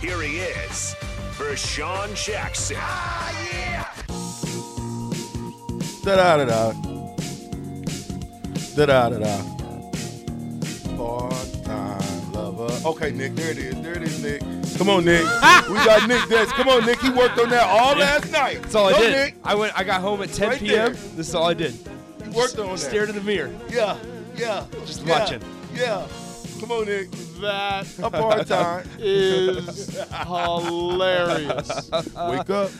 Here 0.00 0.22
he 0.22 0.38
is, 0.38 0.94
Vershawn 1.32 2.14
Jackson. 2.14 2.76
Da 6.04 6.16
da 6.16 6.36
da 6.36 6.44
da. 6.44 6.72
Da 8.76 8.86
da 8.86 9.08
da 9.08 9.18
da. 9.18 9.42
Part-time 10.96 12.32
lover. 12.32 12.88
Okay, 12.88 13.10
Nick, 13.10 13.34
there 13.34 13.50
it 13.50 13.58
is. 13.58 13.74
There 13.82 13.96
it 13.96 14.02
is, 14.04 14.22
Nick. 14.22 14.40
Come 14.78 14.88
on, 14.88 15.04
Nick. 15.04 15.22
we 15.68 15.74
got 15.74 16.08
Nick 16.08 16.28
Des. 16.28 16.46
Come 16.46 16.68
on, 16.68 16.86
Nick. 16.86 17.00
He 17.00 17.10
worked 17.10 17.36
on 17.40 17.48
that 17.50 17.66
all 17.66 17.96
last 17.96 18.30
night. 18.30 18.62
That's 18.62 18.76
all 18.76 18.86
I 18.86 18.92
Go, 18.92 19.00
did. 19.00 19.10
Nick. 19.10 19.34
I 19.42 19.56
went. 19.56 19.76
I 19.76 19.82
got 19.82 20.00
home 20.00 20.22
at 20.22 20.32
10 20.32 20.48
Right 20.48 20.60
p.m. 20.60 20.70
there. 20.70 20.90
This 20.90 21.28
is 21.28 21.34
all 21.34 21.48
I 21.48 21.54
did. 21.54 21.74
He 22.22 22.30
worked 22.30 22.56
on 22.60 22.68
that. 22.68 22.78
Stared 22.78 23.08
in 23.08 23.16
the 23.16 23.22
mirror. 23.22 23.52
Yeah, 23.68 23.96
yeah. 24.36 24.64
Just 24.86 25.04
yeah, 25.04 25.18
watching. 25.18 25.42
Yeah. 25.74 26.06
Come 26.60 26.72
on, 26.72 26.86
Nick. 26.86 27.10
That 27.40 27.86
A 28.00 28.10
part-time. 28.10 28.88
is 28.98 29.96
hilarious. 30.26 31.90
Wake 32.28 32.50
up. 32.50 32.70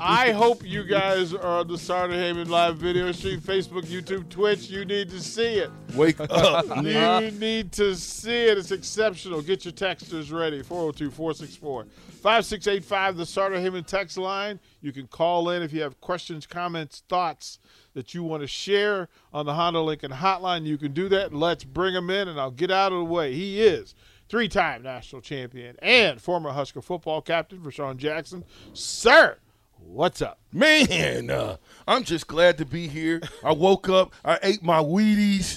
I 0.00 0.32
hope 0.32 0.64
you 0.64 0.82
guys 0.82 1.34
are 1.34 1.60
on 1.60 1.68
the 1.68 1.76
Sartor 1.76 2.14
Hamann 2.14 2.48
live 2.48 2.78
video 2.78 3.12
stream, 3.12 3.40
Facebook, 3.40 3.82
YouTube, 3.82 4.30
Twitch. 4.30 4.70
You 4.70 4.86
need 4.86 5.10
to 5.10 5.20
see 5.20 5.58
it. 5.58 5.70
Wake 5.94 6.18
up, 6.20 6.64
You 6.82 7.30
need 7.32 7.70
to 7.72 7.94
see 7.96 8.46
it. 8.46 8.56
It's 8.56 8.70
exceptional. 8.70 9.42
Get 9.42 9.66
your 9.66 9.72
texters 9.72 10.32
ready. 10.32 10.62
402 10.62 11.10
464 11.10 11.84
5685, 11.84 13.16
the 13.18 13.26
Sartor 13.26 13.60
Hamann 13.60 13.84
text 13.84 14.16
line. 14.16 14.58
You 14.80 14.92
can 14.92 15.06
call 15.06 15.50
in 15.50 15.62
if 15.62 15.72
you 15.72 15.82
have 15.82 16.00
questions, 16.00 16.46
comments, 16.46 17.02
thoughts 17.08 17.58
that 17.96 18.12
you 18.12 18.22
want 18.22 18.42
to 18.42 18.46
share 18.46 19.08
on 19.32 19.46
the 19.46 19.54
Honda 19.54 19.80
Lincoln 19.80 20.12
hotline. 20.12 20.66
You 20.66 20.76
can 20.76 20.92
do 20.92 21.08
that. 21.08 21.32
Let's 21.32 21.64
bring 21.64 21.94
him 21.94 22.10
in, 22.10 22.28
and 22.28 22.38
I'll 22.38 22.50
get 22.50 22.70
out 22.70 22.92
of 22.92 22.98
the 22.98 23.04
way. 23.04 23.32
He 23.32 23.62
is 23.62 23.94
three 24.28 24.48
time 24.48 24.82
national 24.82 25.22
champion 25.22 25.76
and 25.80 26.20
former 26.20 26.50
Husker 26.50 26.82
football 26.82 27.22
captain 27.22 27.68
Sean 27.70 27.96
Jackson. 27.96 28.44
Sir, 28.74 29.38
what's 29.78 30.20
up? 30.20 30.38
Man, 30.52 31.30
uh, 31.30 31.56
I'm 31.88 32.04
just 32.04 32.26
glad 32.26 32.58
to 32.58 32.66
be 32.66 32.86
here. 32.86 33.22
I 33.42 33.52
woke 33.52 33.88
up, 33.88 34.12
I 34.22 34.38
ate 34.42 34.62
my 34.62 34.78
Wheaties, 34.82 35.56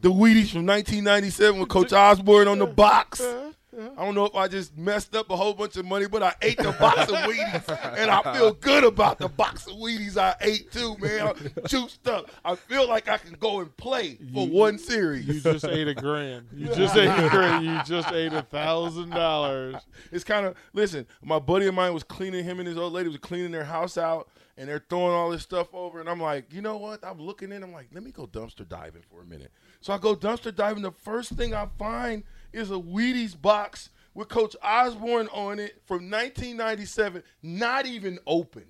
the 0.00 0.10
Wheaties 0.10 0.50
from 0.50 0.66
1997 0.66 1.60
with 1.60 1.68
Coach 1.68 1.92
Osborne 1.92 2.48
on 2.48 2.58
the 2.58 2.66
box. 2.66 3.22
I 3.72 4.04
don't 4.04 4.16
know 4.16 4.24
if 4.24 4.34
I 4.34 4.48
just 4.48 4.76
messed 4.76 5.14
up 5.14 5.30
a 5.30 5.36
whole 5.36 5.54
bunch 5.54 5.76
of 5.76 5.84
money, 5.84 6.06
but 6.08 6.22
I 6.24 6.34
ate 6.42 6.56
the 6.56 6.72
box 6.72 7.02
of 7.02 7.16
Wheaties, 7.18 7.96
and 7.96 8.10
I 8.10 8.34
feel 8.34 8.52
good 8.60 8.82
about 8.82 9.18
the 9.18 9.28
box 9.28 9.66
of 9.68 9.74
Wheaties 9.74 10.16
I 10.16 10.34
ate 10.40 10.72
too, 10.72 10.96
man. 10.98 11.28
I'm 11.28 11.36
juiced 11.66 12.06
up. 12.08 12.30
I 12.44 12.56
feel 12.56 12.88
like 12.88 13.08
I 13.08 13.16
can 13.18 13.34
go 13.34 13.60
and 13.60 13.74
play 13.76 14.18
for 14.34 14.46
one 14.48 14.76
series. 14.76 15.26
You 15.26 15.40
just 15.40 15.64
ate 15.64 15.86
a 15.86 15.94
grand. 15.94 16.46
You 16.52 16.66
just 16.74 16.96
ate 16.96 17.08
a 17.08 17.28
grand. 17.30 17.64
You 17.64 17.80
just 17.84 18.10
ate 18.10 18.32
a 18.32 18.42
thousand 18.42 19.10
dollars. 19.10 19.76
It's 20.10 20.24
kind 20.24 20.46
of 20.46 20.56
listen. 20.72 21.06
My 21.22 21.38
buddy 21.38 21.66
of 21.66 21.74
mine 21.74 21.94
was 21.94 22.02
cleaning. 22.02 22.44
Him 22.44 22.58
and 22.58 22.66
his 22.66 22.76
old 22.76 22.92
lady 22.92 23.08
was 23.08 23.18
cleaning 23.18 23.52
their 23.52 23.64
house 23.64 23.96
out, 23.96 24.28
and 24.56 24.68
they're 24.68 24.84
throwing 24.90 25.14
all 25.14 25.30
this 25.30 25.42
stuff 25.42 25.72
over. 25.72 26.00
And 26.00 26.08
I'm 26.08 26.20
like, 26.20 26.52
you 26.52 26.60
know 26.60 26.76
what? 26.76 27.04
I'm 27.04 27.20
looking 27.20 27.52
in. 27.52 27.62
I'm 27.62 27.72
like, 27.72 27.88
let 27.92 28.02
me 28.02 28.10
go 28.10 28.26
dumpster 28.26 28.68
diving 28.68 29.02
for 29.08 29.22
a 29.22 29.26
minute. 29.26 29.52
So 29.80 29.92
I 29.92 29.98
go 29.98 30.16
dumpster 30.16 30.52
diving. 30.54 30.82
The 30.82 30.90
first 30.90 31.30
thing 31.32 31.54
I 31.54 31.68
find 31.78 32.24
is 32.52 32.70
a 32.70 32.74
Wheaties 32.74 33.40
box 33.40 33.90
with 34.14 34.28
Coach 34.28 34.56
Osborne 34.62 35.28
on 35.32 35.58
it 35.58 35.80
from 35.86 36.10
1997, 36.10 37.22
not 37.42 37.86
even 37.86 38.18
opened. 38.26 38.66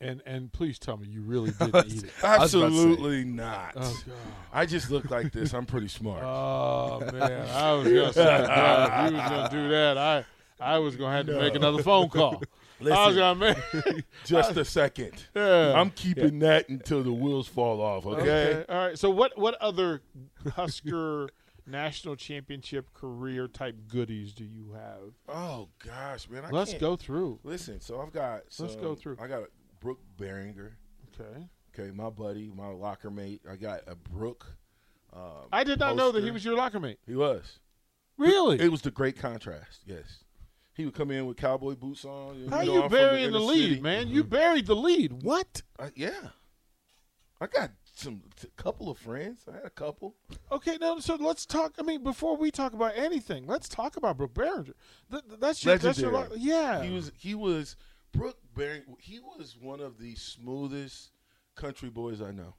And 0.00 0.22
and 0.26 0.52
please 0.52 0.78
tell 0.78 0.96
me 0.96 1.08
you 1.08 1.22
really 1.22 1.50
didn't 1.58 1.86
eat 1.86 2.04
it. 2.04 2.10
Absolutely 2.22 3.24
not. 3.24 3.72
Oh. 3.76 4.00
I 4.52 4.64
just 4.64 4.90
look 4.90 5.10
like 5.10 5.32
this. 5.32 5.52
I'm 5.52 5.66
pretty 5.66 5.88
smart. 5.88 6.22
Oh 6.28 7.00
man, 7.12 7.48
I 7.48 7.72
was 7.72 7.84
gonna 7.88 8.12
say 8.12 8.36
you 8.36 9.16
was 9.16 9.28
gonna 9.28 9.48
do 9.50 9.68
that. 9.70 9.98
I 9.98 10.24
I 10.60 10.78
was 10.78 10.96
gonna 10.96 11.16
have 11.16 11.26
to 11.26 11.38
make 11.38 11.54
another 11.54 11.82
phone 11.82 12.08
call. 12.08 12.42
I 12.80 13.06
was 13.06 13.16
gonna 13.16 13.56
make. 13.84 14.04
just 14.24 14.56
a 14.56 14.64
second. 14.64 15.26
Yeah. 15.34 15.72
I'm 15.72 15.90
keeping 15.90 16.38
that 16.40 16.68
until 16.68 17.02
the 17.02 17.12
wheels 17.12 17.48
fall 17.48 17.80
off. 17.80 18.06
Okay. 18.06 18.20
okay. 18.20 18.64
All 18.68 18.86
right. 18.86 18.98
So 18.98 19.10
what 19.10 19.36
what 19.36 19.54
other 19.56 20.00
Husker 20.54 21.30
national 21.68 22.16
championship 22.16 22.92
career 22.94 23.46
type 23.48 23.76
goodies 23.88 24.32
do 24.32 24.44
you 24.44 24.72
have? 24.72 25.12
Oh 25.28 25.68
gosh, 25.84 26.28
man! 26.28 26.44
I 26.44 26.50
Let's 26.50 26.70
can't- 26.72 26.80
go 26.80 26.96
through. 26.96 27.40
Listen, 27.44 27.80
so 27.80 28.00
I've 28.00 28.12
got. 28.12 28.42
Let's 28.58 28.76
go 28.76 28.94
through. 28.94 29.16
I 29.20 29.26
got 29.28 29.42
a 29.42 29.48
Brook 29.80 30.00
Berringer. 30.18 30.72
Okay. 31.20 31.48
Okay, 31.78 31.90
my 31.92 32.10
buddy, 32.10 32.50
my 32.54 32.68
locker 32.68 33.10
mate. 33.10 33.40
I 33.48 33.56
got 33.56 33.80
a 33.86 33.94
Brooke. 33.94 34.46
Um, 35.12 35.48
I 35.52 35.64
did 35.64 35.78
not 35.78 35.96
know 35.96 36.10
that 36.12 36.22
he 36.24 36.30
was 36.30 36.44
your 36.44 36.56
locker 36.56 36.80
mate. 36.80 36.98
He 37.06 37.14
was. 37.14 37.58
Really? 38.16 38.58
It 38.60 38.70
was 38.70 38.82
the 38.82 38.90
great 38.90 39.16
contrast. 39.16 39.80
Yes, 39.86 40.24
he 40.74 40.84
would 40.84 40.94
come 40.94 41.10
in 41.12 41.26
with 41.26 41.36
cowboy 41.36 41.76
boots 41.76 42.04
on. 42.04 42.48
How 42.50 42.62
know, 42.62 42.74
you 42.74 42.82
I'm 42.82 42.90
burying 42.90 43.30
the 43.32 43.38
inner 43.38 43.46
lead, 43.46 43.68
city. 43.70 43.80
man? 43.80 44.08
You 44.08 44.24
buried 44.24 44.66
the 44.66 44.74
lead. 44.76 45.22
What? 45.22 45.62
I- 45.78 45.92
yeah, 45.94 46.30
I 47.40 47.46
got 47.46 47.70
some 47.98 48.22
a 48.42 48.62
couple 48.62 48.90
of 48.90 48.98
friends. 48.98 49.44
I 49.50 49.56
had 49.56 49.64
a 49.64 49.70
couple. 49.70 50.14
Okay, 50.52 50.78
now 50.80 50.98
so 50.98 51.16
let's 51.16 51.44
talk. 51.46 51.74
I 51.78 51.82
mean, 51.82 52.02
before 52.02 52.36
we 52.36 52.50
talk 52.50 52.72
about 52.72 52.92
anything, 52.96 53.46
let's 53.46 53.68
talk 53.68 53.96
about 53.96 54.16
Brook 54.16 54.34
Berringer. 54.34 54.74
Th- 55.10 55.22
th- 55.28 55.40
that's 55.40 55.64
your, 55.64 55.78
that's 55.78 55.98
your, 55.98 56.12
Legendary. 56.12 56.40
yeah. 56.40 56.82
He 56.82 56.90
was. 56.90 57.12
He 57.16 57.34
was. 57.34 57.76
Brook 58.12 58.38
Berringer. 58.56 58.84
He 58.98 59.20
was 59.20 59.56
one 59.60 59.80
of 59.80 59.98
the 59.98 60.14
smoothest 60.14 61.10
country 61.54 61.90
boys 61.90 62.22
I 62.22 62.30
know. 62.30 62.54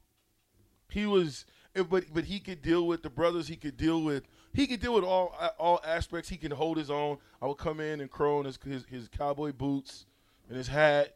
He 0.89 1.05
was, 1.05 1.45
but 1.73 2.05
but 2.13 2.25
he 2.25 2.39
could 2.39 2.61
deal 2.61 2.85
with 2.87 3.03
the 3.03 3.09
brothers. 3.09 3.47
He 3.47 3.55
could 3.55 3.77
deal 3.77 4.01
with 4.01 4.23
he 4.53 4.67
could 4.67 4.79
deal 4.79 4.93
with 4.93 5.03
all 5.03 5.35
all 5.57 5.79
aspects. 5.85 6.29
He 6.29 6.37
can 6.37 6.51
hold 6.51 6.77
his 6.77 6.89
own. 6.89 7.17
I 7.41 7.47
would 7.47 7.57
come 7.57 7.79
in 7.79 8.01
and 8.01 8.09
crow 8.09 8.39
on 8.39 8.45
his 8.45 8.57
his, 8.63 8.85
his 8.85 9.07
cowboy 9.07 9.53
boots 9.53 10.05
and 10.47 10.57
his 10.57 10.67
hat, 10.67 11.15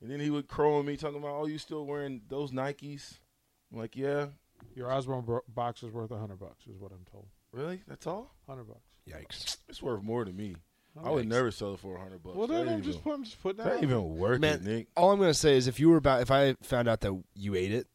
and 0.00 0.10
then 0.10 0.20
he 0.20 0.30
would 0.30 0.46
crow 0.48 0.78
on 0.78 0.86
me 0.86 0.96
talking 0.96 1.18
about, 1.18 1.34
"Oh, 1.40 1.46
you 1.46 1.58
still 1.58 1.86
wearing 1.86 2.20
those 2.28 2.52
Nikes?" 2.52 3.18
I'm 3.72 3.78
like, 3.78 3.96
"Yeah, 3.96 4.26
Your 4.74 4.90
Osborne 4.92 5.24
bro- 5.24 5.42
box 5.48 5.82
is 5.82 5.92
worth 5.92 6.10
a 6.10 6.18
hundred 6.18 6.38
bucks, 6.40 6.66
is 6.66 6.78
what 6.80 6.92
I'm 6.92 7.04
told. 7.10 7.26
really? 7.52 7.82
That's 7.88 8.06
all? 8.06 8.34
Hundred 8.46 8.64
bucks. 8.64 8.80
Yikes. 9.08 9.56
It's 9.68 9.82
worth 9.82 10.02
more 10.02 10.24
to 10.24 10.32
me. 10.32 10.56
I 11.04 11.10
would 11.10 11.28
never 11.28 11.50
sell 11.52 11.74
it 11.74 11.80
for 11.80 11.96
a 11.96 12.00
hundred 12.00 12.22
bucks. 12.24 12.36
Well, 12.36 12.46
That 12.48 12.54
then 12.54 12.68
I'm 12.68 12.74
ain't 12.74 12.84
just 12.84 12.98
even, 12.98 13.02
put, 13.04 13.14
I'm 13.14 13.24
just 13.24 13.40
putting 13.42 13.58
that. 13.58 13.64
that 13.64 13.70
ain't 13.76 13.84
out. 13.84 13.90
even 13.90 14.16
worth 14.18 14.40
Man, 14.40 14.54
it, 14.56 14.62
Nick. 14.64 14.86
all 14.96 15.12
I'm 15.12 15.20
gonna 15.20 15.32
say 15.32 15.56
is 15.56 15.68
if 15.68 15.78
you 15.78 15.90
were 15.90 15.96
about, 15.96 16.22
if 16.22 16.30
I 16.30 16.54
found 16.62 16.88
out 16.88 17.00
that 17.02 17.22
you 17.34 17.54
ate 17.54 17.72
it, 17.72 17.86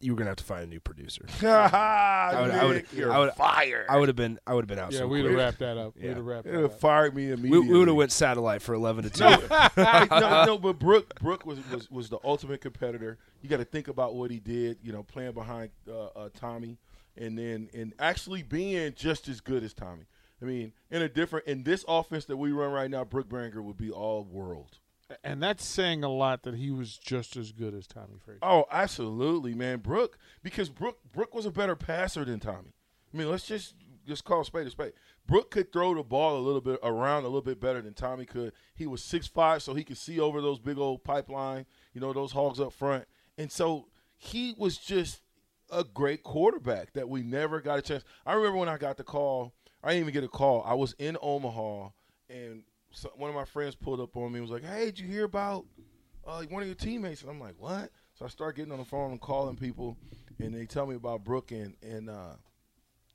you 0.00 0.12
were 0.12 0.18
gonna 0.18 0.28
have 0.30 0.36
to 0.36 0.44
find 0.44 0.62
a 0.64 0.66
new 0.66 0.80
producer. 0.80 1.24
I 1.42 2.40
would- 2.42 2.50
I 2.50 2.64
would- 2.64 2.86
you're 2.92 3.10
I 3.12 3.18
would- 3.18 3.32
fired. 3.32 3.86
I 3.88 3.96
would 3.98 4.08
have 4.08 4.16
been, 4.16 4.38
I 4.46 4.54
would 4.54 4.62
have 4.64 4.68
been 4.68 4.78
out. 4.78 4.92
Yeah, 4.92 5.00
so 5.00 5.08
we'd 5.08 5.24
have 5.24 5.34
wrapped 5.34 5.58
that 5.60 5.78
up. 5.78 5.94
Yeah. 5.96 6.08
We'd 6.08 6.16
have 6.16 6.26
wrapped 6.26 6.46
It 6.46 6.50
that 6.50 6.56
would 6.56 6.62
have 6.64 6.72
up. 6.72 6.80
fired 6.80 7.14
me 7.16 7.30
immediately. 7.30 7.68
we 7.70 7.78
would 7.78 7.88
have 7.88 7.96
went 7.96 8.12
satellite 8.12 8.62
for 8.62 8.74
eleven 8.74 9.04
to 9.04 9.10
two. 9.10 9.24
Hey, 9.24 10.06
no, 10.10 10.44
no, 10.44 10.58
but 10.58 10.78
Brooke, 10.78 11.18
Brooke 11.20 11.46
was, 11.46 11.58
was 11.70 11.90
was 11.90 12.08
the 12.10 12.18
ultimate 12.24 12.60
competitor. 12.60 13.18
You 13.42 13.48
got 13.48 13.58
to 13.58 13.64
think 13.64 13.88
about 13.88 14.14
what 14.14 14.30
he 14.30 14.38
did. 14.38 14.78
You 14.82 14.92
know, 14.92 15.02
playing 15.02 15.32
behind 15.32 15.70
uh, 15.88 16.06
uh, 16.16 16.28
Tommy, 16.38 16.78
and 17.16 17.38
then 17.38 17.68
and 17.74 17.94
actually 17.98 18.42
being 18.42 18.92
just 18.94 19.28
as 19.28 19.40
good 19.40 19.64
as 19.64 19.72
Tommy. 19.72 20.04
I 20.42 20.44
mean, 20.44 20.72
in 20.90 21.00
a 21.00 21.08
different 21.08 21.46
in 21.46 21.62
this 21.62 21.82
offense 21.88 22.26
that 22.26 22.36
we 22.36 22.52
run 22.52 22.70
right 22.70 22.90
now, 22.90 23.04
Brook 23.04 23.28
Berringer 23.28 23.62
would 23.62 23.78
be 23.78 23.90
all 23.90 24.24
world. 24.24 24.78
And 25.22 25.42
that's 25.42 25.64
saying 25.64 26.02
a 26.02 26.08
lot 26.08 26.42
that 26.42 26.54
he 26.54 26.70
was 26.70 26.98
just 26.98 27.36
as 27.36 27.52
good 27.52 27.74
as 27.74 27.86
Tommie 27.86 28.18
Frazier. 28.24 28.40
Oh, 28.42 28.64
absolutely, 28.70 29.54
man, 29.54 29.78
Brooke. 29.78 30.18
Because 30.42 30.68
Brooke 30.68 30.98
Brooke 31.12 31.34
was 31.34 31.46
a 31.46 31.50
better 31.50 31.76
passer 31.76 32.24
than 32.24 32.40
Tommy. 32.40 32.72
I 33.12 33.16
mean, 33.16 33.30
let's 33.30 33.46
just 33.46 33.74
just 34.06 34.24
call 34.24 34.42
spade 34.44 34.66
a 34.66 34.70
spade. 34.70 34.92
Brooke 35.26 35.50
could 35.50 35.72
throw 35.72 35.94
the 35.94 36.02
ball 36.02 36.36
a 36.36 36.40
little 36.40 36.60
bit 36.60 36.78
around 36.82 37.22
a 37.22 37.28
little 37.28 37.42
bit 37.42 37.60
better 37.60 37.80
than 37.82 37.94
Tommy 37.94 38.24
could. 38.24 38.52
He 38.74 38.86
was 38.86 39.02
six 39.02 39.26
five, 39.26 39.62
so 39.62 39.74
he 39.74 39.84
could 39.84 39.98
see 39.98 40.18
over 40.18 40.40
those 40.40 40.58
big 40.58 40.78
old 40.78 41.04
pipeline, 41.04 41.66
you 41.92 42.00
know, 42.00 42.12
those 42.12 42.32
hogs 42.32 42.60
up 42.60 42.72
front. 42.72 43.04
And 43.38 43.50
so 43.50 43.88
he 44.16 44.54
was 44.58 44.76
just 44.76 45.20
a 45.70 45.84
great 45.84 46.22
quarterback 46.22 46.92
that 46.94 47.08
we 47.08 47.22
never 47.22 47.60
got 47.60 47.78
a 47.78 47.82
chance. 47.82 48.04
I 48.24 48.34
remember 48.34 48.58
when 48.58 48.68
I 48.68 48.76
got 48.76 48.96
the 48.96 49.04
call. 49.04 49.52
I 49.82 49.90
didn't 49.90 50.08
even 50.08 50.14
get 50.14 50.24
a 50.24 50.28
call. 50.28 50.64
I 50.66 50.74
was 50.74 50.94
in 50.98 51.16
Omaha, 51.20 51.90
and 52.28 52.64
so 52.96 53.12
one 53.16 53.28
of 53.28 53.36
my 53.36 53.44
friends 53.44 53.74
pulled 53.74 54.00
up 54.00 54.16
on 54.16 54.32
me 54.32 54.38
and 54.38 54.48
was 54.48 54.50
like, 54.50 54.64
"Hey, 54.64 54.86
did 54.86 54.98
you 54.98 55.06
hear 55.06 55.24
about 55.24 55.66
uh, 56.26 56.42
one 56.44 56.62
of 56.62 56.68
your 56.68 56.74
teammates?" 56.74 57.20
And 57.20 57.30
I'm 57.30 57.38
like, 57.38 57.54
"What?" 57.58 57.90
So 58.14 58.24
I 58.24 58.28
start 58.28 58.56
getting 58.56 58.72
on 58.72 58.78
the 58.78 58.86
phone 58.86 59.10
and 59.10 59.20
calling 59.20 59.54
people, 59.54 59.98
and 60.38 60.54
they 60.54 60.64
tell 60.64 60.86
me 60.86 60.94
about 60.94 61.22
Brooke, 61.22 61.52
and 61.52 61.74
and 61.82 62.08
uh, 62.08 62.36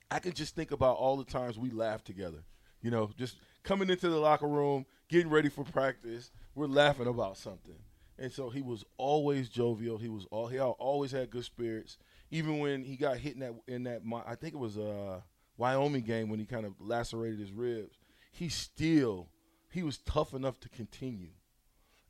I 0.08 0.20
can 0.20 0.34
just 0.34 0.54
think 0.54 0.70
about 0.70 0.98
all 0.98 1.16
the 1.16 1.24
times 1.24 1.58
we 1.58 1.70
laughed 1.70 2.06
together. 2.06 2.44
You 2.80 2.92
know, 2.92 3.10
just 3.18 3.38
coming 3.64 3.90
into 3.90 4.08
the 4.08 4.18
locker 4.18 4.46
room, 4.46 4.86
getting 5.08 5.28
ready 5.28 5.48
for 5.48 5.64
practice, 5.64 6.30
we're 6.54 6.66
laughing 6.66 7.08
about 7.08 7.36
something. 7.36 7.78
And 8.18 8.32
so 8.32 8.50
he 8.50 8.62
was 8.62 8.84
always 8.98 9.48
jovial. 9.48 9.98
He 9.98 10.08
was 10.08 10.26
all 10.30 10.46
he 10.46 10.60
always 10.60 11.10
had 11.10 11.30
good 11.30 11.44
spirits. 11.44 11.98
Even 12.30 12.60
when 12.60 12.84
he 12.84 12.96
got 12.96 13.16
hit 13.16 13.34
in 13.34 13.40
that 13.40 13.54
in 13.66 13.82
that 13.82 14.02
I 14.28 14.36
think 14.36 14.54
it 14.54 14.58
was 14.58 14.76
a 14.76 15.24
Wyoming 15.56 16.04
game 16.04 16.28
when 16.28 16.38
he 16.38 16.46
kind 16.46 16.66
of 16.66 16.74
lacerated 16.78 17.40
his 17.40 17.50
ribs. 17.50 17.98
He 18.30 18.48
still 18.48 19.28
he 19.72 19.82
was 19.82 19.98
tough 19.98 20.34
enough 20.34 20.60
to 20.60 20.68
continue. 20.68 21.30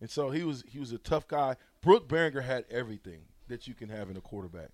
And 0.00 0.10
so 0.10 0.30
he 0.30 0.42
was 0.44 0.64
he 0.68 0.78
was 0.78 0.92
a 0.92 0.98
tough 0.98 1.28
guy. 1.28 1.56
Brook 1.80 2.08
Berringer 2.08 2.42
had 2.42 2.64
everything 2.70 3.22
that 3.48 3.66
you 3.68 3.74
can 3.74 3.88
have 3.88 4.10
in 4.10 4.16
a 4.16 4.20
quarterback. 4.20 4.70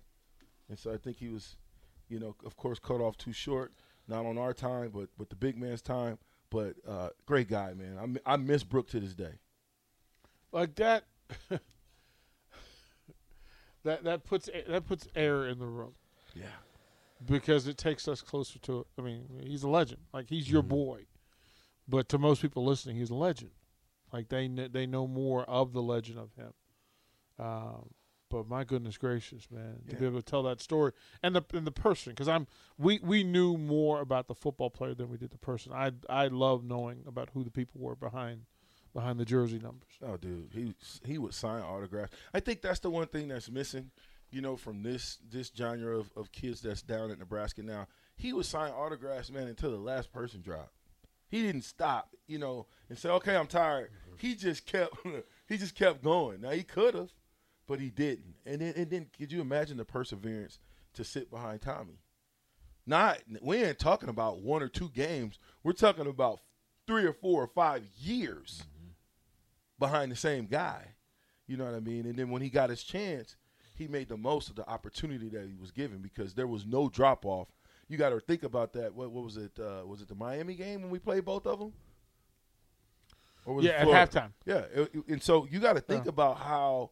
And 0.69 0.77
so 0.79 0.91
I 0.93 0.97
think 0.97 1.17
he 1.17 1.29
was, 1.29 1.55
you 2.07 2.19
know, 2.19 2.35
of 2.45 2.55
course, 2.57 2.79
cut 2.79 3.01
off 3.01 3.17
too 3.17 3.33
short. 3.33 3.73
Not 4.07 4.25
on 4.25 4.37
our 4.37 4.53
time, 4.53 4.89
but 4.93 5.09
but 5.17 5.29
the 5.29 5.35
big 5.35 5.57
man's 5.57 5.81
time. 5.81 6.17
But 6.49 6.75
uh, 6.87 7.09
great 7.27 7.47
guy, 7.47 7.73
man. 7.75 8.19
I, 8.25 8.33
I 8.33 8.37
miss 8.37 8.63
Brooke 8.63 8.89
to 8.89 8.99
this 8.99 9.13
day. 9.13 9.33
like 10.51 10.73
that. 10.75 11.03
that 13.83 14.03
that 14.03 14.23
puts 14.23 14.49
that 14.67 14.85
puts 14.87 15.07
air 15.15 15.45
in 15.47 15.59
the 15.59 15.65
room 15.65 15.93
Yeah. 16.35 16.45
because 17.25 17.67
it 17.67 17.77
takes 17.77 18.07
us 18.07 18.21
closer 18.21 18.59
to. 18.59 18.85
I 18.97 19.01
mean, 19.01 19.25
he's 19.45 19.63
a 19.63 19.69
legend. 19.69 20.01
Like 20.13 20.27
he's 20.29 20.49
your 20.49 20.61
Mm-hmm. 20.61 20.69
boy, 20.69 21.05
but 21.89 22.07
to 22.09 22.17
most 22.17 22.41
people 22.41 22.63
listening, 22.63 22.95
he's 22.95 23.09
a 23.09 23.15
legend. 23.15 23.51
Like 24.13 24.29
they 24.29 24.47
kn- 24.47 24.69
they 24.71 24.85
know 24.85 25.07
more 25.07 25.43
of 25.43 25.73
the 25.73 25.81
legend 25.81 26.19
of 26.19 26.33
him. 26.35 26.53
Um, 27.37 27.89
but 28.29 28.47
my 28.47 28.63
goodness 28.63 28.97
gracious, 28.97 29.47
man, 29.49 29.79
to 29.89 29.95
be 29.95 30.05
able 30.05 30.19
to 30.19 30.25
tell 30.25 30.43
that 30.43 30.61
story 30.61 30.91
and 31.23 31.35
the 31.35 31.43
and 31.53 31.65
the 31.65 31.71
person, 31.71 32.11
because 32.13 32.27
I'm 32.27 32.47
we 32.77 32.99
we 33.01 33.23
knew 33.23 33.57
more 33.57 34.01
about 34.01 34.27
the 34.27 34.35
football 34.35 34.69
player 34.69 34.93
than 34.93 35.09
we 35.09 35.17
did 35.17 35.31
the 35.31 35.37
person. 35.37 35.71
I 35.73 35.91
I 36.09 36.27
love 36.27 36.63
knowing 36.63 37.03
about 37.07 37.29
who 37.33 37.43
the 37.43 37.51
people 37.51 37.81
were 37.81 37.95
behind 37.95 38.45
behind 38.93 39.19
the 39.19 39.25
jersey 39.25 39.59
numbers. 39.59 39.89
Oh, 40.03 40.17
dude, 40.17 40.51
he 40.53 40.75
he 41.05 41.17
would 41.17 41.33
sign 41.33 41.61
autographs. 41.61 42.13
I 42.33 42.39
think 42.39 42.61
that's 42.61 42.79
the 42.79 42.89
one 42.91 43.07
thing 43.07 43.27
that's 43.27 43.49
missing, 43.49 43.91
you 44.31 44.41
know, 44.41 44.55
from 44.55 44.83
this 44.83 45.17
this 45.27 45.51
genre 45.55 45.97
of, 45.97 46.11
of 46.15 46.31
kids 46.31 46.61
that's 46.61 46.81
down 46.83 47.09
at 47.09 47.17
Nebraska 47.19 47.63
now. 47.63 47.87
He 48.15 48.33
would 48.33 48.45
sign 48.45 48.71
autographs, 48.71 49.31
man, 49.31 49.47
until 49.47 49.71
the 49.71 49.77
last 49.77 50.11
person 50.11 50.41
dropped. 50.41 50.73
He 51.29 51.43
didn't 51.43 51.63
stop, 51.63 52.15
you 52.27 52.39
know, 52.39 52.65
and 52.89 52.97
say, 52.97 53.09
"Okay, 53.09 53.35
I'm 53.35 53.47
tired." 53.47 53.91
Mm-hmm. 53.91 54.15
He 54.17 54.35
just 54.35 54.65
kept 54.65 54.95
he 55.47 55.57
just 55.57 55.75
kept 55.75 56.03
going. 56.03 56.41
Now 56.41 56.51
he 56.51 56.63
could 56.63 56.95
have, 56.95 57.11
but 57.67 57.79
he 57.79 57.89
didn't. 57.89 58.35
And 58.45 58.61
then 58.61 58.73
and 58.75 58.89
then 58.89 59.07
could 59.17 59.31
you 59.31 59.41
imagine 59.41 59.77
the 59.77 59.85
perseverance 59.85 60.59
to 60.93 61.03
sit 61.03 61.29
behind 61.29 61.61
Tommy? 61.61 61.99
Not 62.85 63.19
we 63.41 63.63
ain't 63.63 63.79
talking 63.79 64.09
about 64.09 64.41
one 64.41 64.63
or 64.63 64.67
two 64.67 64.89
games. 64.89 65.37
We're 65.63 65.73
talking 65.73 66.07
about 66.07 66.39
three 66.87 67.05
or 67.05 67.13
four 67.13 67.43
or 67.43 67.47
five 67.47 67.83
years 67.99 68.63
mm-hmm. 68.63 68.91
behind 69.77 70.11
the 70.11 70.15
same 70.15 70.47
guy. 70.47 70.95
You 71.45 71.57
know 71.57 71.65
what 71.65 71.75
I 71.75 71.79
mean? 71.79 72.05
And 72.05 72.15
then 72.15 72.29
when 72.29 72.41
he 72.41 72.49
got 72.49 72.69
his 72.69 72.83
chance, 72.83 73.35
he 73.75 73.87
made 73.87 74.09
the 74.09 74.17
most 74.17 74.49
of 74.49 74.55
the 74.55 74.67
opportunity 74.67 75.29
that 75.29 75.47
he 75.47 75.55
was 75.55 75.71
given 75.71 75.99
because 75.99 76.33
there 76.33 76.47
was 76.47 76.65
no 76.65 76.89
drop 76.89 77.25
off. 77.25 77.47
You 77.89 77.97
got 77.97 78.09
to 78.09 78.19
think 78.19 78.43
about 78.43 78.71
that. 78.73 78.93
What, 78.93 79.11
what 79.11 79.23
was 79.25 79.35
it? 79.37 79.51
Uh, 79.59 79.85
was 79.85 80.01
it 80.01 80.07
the 80.07 80.15
Miami 80.15 80.53
game 80.55 80.81
when 80.83 80.91
we 80.91 80.99
played 80.99 81.25
both 81.25 81.45
of 81.47 81.59
them? 81.59 81.73
Or 83.45 83.55
was 83.55 83.65
it 83.65 83.69
Yeah, 83.69 83.73
at 83.97 84.11
halftime. 84.11 84.31
Yeah, 84.45 84.65
and 85.07 85.21
so 85.21 85.47
you 85.49 85.59
got 85.59 85.73
to 85.73 85.81
think 85.81 86.05
Yeah. 86.05 86.09
about 86.09 86.37
how 86.37 86.91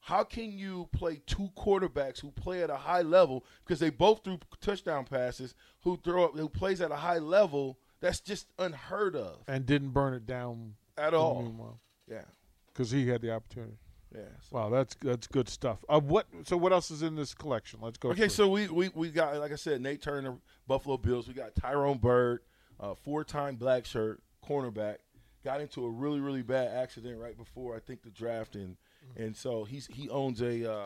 how 0.00 0.22
can 0.22 0.52
you 0.56 0.88
play 0.92 1.20
two 1.26 1.48
quarterbacks 1.56 2.20
who 2.20 2.30
play 2.30 2.62
at 2.62 2.70
a 2.70 2.76
high 2.76 3.02
level 3.02 3.44
because 3.64 3.80
they 3.80 3.90
both 3.90 4.22
threw 4.22 4.38
touchdown 4.60 5.04
passes 5.04 5.52
who 5.80 5.96
throw 5.96 6.28
who 6.28 6.48
plays 6.48 6.80
at 6.80 6.92
a 6.92 6.96
high 6.96 7.18
level 7.18 7.76
that's 7.98 8.20
just 8.20 8.46
unheard 8.56 9.16
of 9.16 9.42
and 9.48 9.66
didn't 9.66 9.90
burn 9.90 10.14
it 10.14 10.24
down 10.24 10.74
at 10.96 11.12
all. 11.12 11.42
meanwhile 11.42 11.80
Yeah, 12.06 12.22
because 12.68 12.92
he 12.92 13.08
had 13.08 13.20
the 13.20 13.32
opportunity. 13.34 13.78
Yeah. 14.16 14.22
So- 14.40 14.56
Wow, 14.56 14.70
that's 14.70 14.94
that's 15.02 15.26
good 15.26 15.48
stuff. 15.48 15.84
Uh, 15.88 16.00
what? 16.00 16.26
So 16.44 16.56
what 16.56 16.72
else 16.72 16.90
is 16.90 17.02
in 17.02 17.14
this 17.16 17.34
collection? 17.34 17.80
Let's 17.82 17.98
go. 17.98 18.10
Okay, 18.10 18.28
so 18.28 18.48
we, 18.48 18.68
we 18.68 18.88
we 18.94 19.10
got 19.10 19.36
like 19.36 19.52
I 19.52 19.56
said, 19.56 19.80
Nate 19.80 20.00
Turner, 20.02 20.36
Buffalo 20.66 20.96
Bills. 20.96 21.28
We 21.28 21.34
got 21.34 21.54
Tyrone 21.54 21.98
Byrd, 21.98 22.40
uh, 22.80 22.94
four-time 22.94 23.56
black 23.56 23.84
shirt 23.84 24.22
cornerback. 24.48 24.96
Got 25.44 25.60
into 25.60 25.84
a 25.84 25.90
really 25.90 26.20
really 26.20 26.42
bad 26.42 26.68
accident 26.76 27.18
right 27.20 27.36
before 27.36 27.76
I 27.76 27.78
think 27.80 28.02
the 28.02 28.10
draft, 28.10 28.56
and 28.56 28.76
and 29.16 29.36
so 29.36 29.64
he's 29.64 29.86
he 29.86 30.08
owns 30.10 30.40
a 30.40 30.68
uh, 30.70 30.76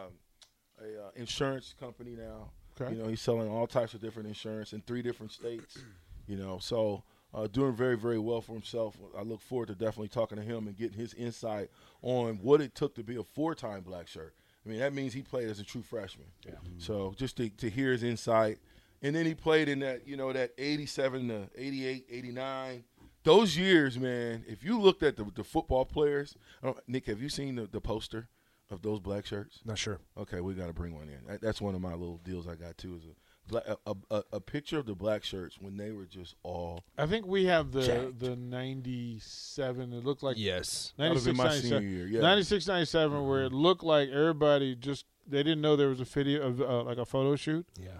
a 0.82 1.06
uh, 1.06 1.10
insurance 1.14 1.74
company 1.78 2.16
now. 2.16 2.50
Okay. 2.80 2.94
You 2.94 3.02
know, 3.02 3.08
he's 3.08 3.20
selling 3.20 3.48
all 3.50 3.66
types 3.66 3.94
of 3.94 4.00
different 4.00 4.28
insurance 4.28 4.72
in 4.72 4.80
three 4.82 5.02
different 5.02 5.32
states. 5.32 5.78
You 6.26 6.36
know, 6.36 6.58
so 6.58 7.02
uh, 7.34 7.46
doing 7.46 7.74
very 7.74 7.96
very 7.96 8.18
well 8.18 8.40
for 8.40 8.52
himself. 8.52 8.96
I 9.16 9.22
look 9.22 9.40
forward 9.40 9.68
to 9.68 9.74
definitely 9.74 10.08
talking 10.08 10.38
to 10.38 10.44
him 10.44 10.66
and 10.66 10.76
getting 10.76 10.98
his 10.98 11.14
insight 11.14 11.70
on 12.02 12.38
what 12.42 12.60
it 12.60 12.74
took 12.74 12.94
to 12.96 13.02
be 13.02 13.16
a 13.16 13.22
four-time 13.22 13.82
black 13.82 14.08
shirt. 14.08 14.34
I 14.64 14.68
mean, 14.68 14.78
that 14.80 14.92
means 14.92 15.12
he 15.12 15.22
played 15.22 15.48
as 15.48 15.58
a 15.58 15.64
true 15.64 15.82
freshman. 15.82 16.26
Yeah. 16.46 16.54
So 16.78 17.14
just 17.16 17.36
to, 17.38 17.48
to 17.48 17.70
hear 17.70 17.92
his 17.92 18.02
insight. 18.02 18.58
And 19.02 19.16
then 19.16 19.24
he 19.24 19.34
played 19.34 19.68
in 19.68 19.80
that, 19.80 20.06
you 20.06 20.16
know, 20.16 20.32
that 20.32 20.52
87 20.58 21.28
to 21.28 21.48
88, 21.56 22.06
89. 22.10 22.84
Those 23.22 23.56
years, 23.56 23.98
man, 23.98 24.44
if 24.46 24.62
you 24.62 24.78
looked 24.78 25.02
at 25.02 25.16
the, 25.16 25.24
the 25.34 25.44
football 25.44 25.86
players, 25.86 26.36
I 26.62 26.66
don't, 26.66 26.78
Nick, 26.86 27.06
have 27.06 27.22
you 27.22 27.30
seen 27.30 27.54
the, 27.54 27.66
the 27.66 27.80
poster 27.80 28.28
of 28.70 28.82
those 28.82 29.00
black 29.00 29.24
shirts? 29.24 29.60
Not 29.64 29.78
sure. 29.78 30.00
Okay, 30.18 30.40
we 30.40 30.54
got 30.54 30.66
to 30.66 30.72
bring 30.74 30.94
one 30.94 31.08
in. 31.08 31.26
That, 31.26 31.40
that's 31.40 31.60
one 31.60 31.74
of 31.74 31.80
my 31.80 31.92
little 31.92 32.20
deals 32.24 32.46
I 32.46 32.54
got 32.54 32.76
too. 32.76 32.96
Is 32.96 33.04
a, 33.04 33.14
black, 33.50 33.64
a, 33.86 33.94
a, 34.10 34.22
a 34.32 34.40
picture 34.40 34.78
of 34.78 34.86
the 34.86 34.94
black 34.94 35.24
shirts 35.24 35.56
when 35.60 35.76
they 35.76 35.90
were 35.90 36.04
just 36.06 36.34
all. 36.42 36.84
I 36.96 37.06
think 37.06 37.26
we 37.26 37.44
have 37.46 37.72
the 37.72 37.82
Jacked. 37.82 38.18
the 38.20 38.36
'97. 38.36 39.92
It 39.92 40.04
looked 40.04 40.22
like 40.22 40.36
Yes. 40.38 40.92
That 40.96 41.10
would've 41.10 41.26
96, 41.26 41.26
been 41.26 41.36
my 41.36 41.44
97, 41.84 42.12
yeah. 42.12 42.20
96, 42.20 42.66
97, 42.66 43.26
where 43.26 43.42
it 43.44 43.52
looked 43.52 43.82
like 43.82 44.08
everybody 44.10 44.74
just 44.74 45.04
they 45.26 45.42
didn't 45.42 45.60
know 45.60 45.76
there 45.76 45.88
was 45.88 46.00
a 46.00 46.04
video 46.04 46.42
of 46.42 46.60
uh, 46.60 46.82
like 46.82 46.98
a 46.98 47.04
photo 47.04 47.36
shoot, 47.36 47.64
Yeah. 47.80 47.90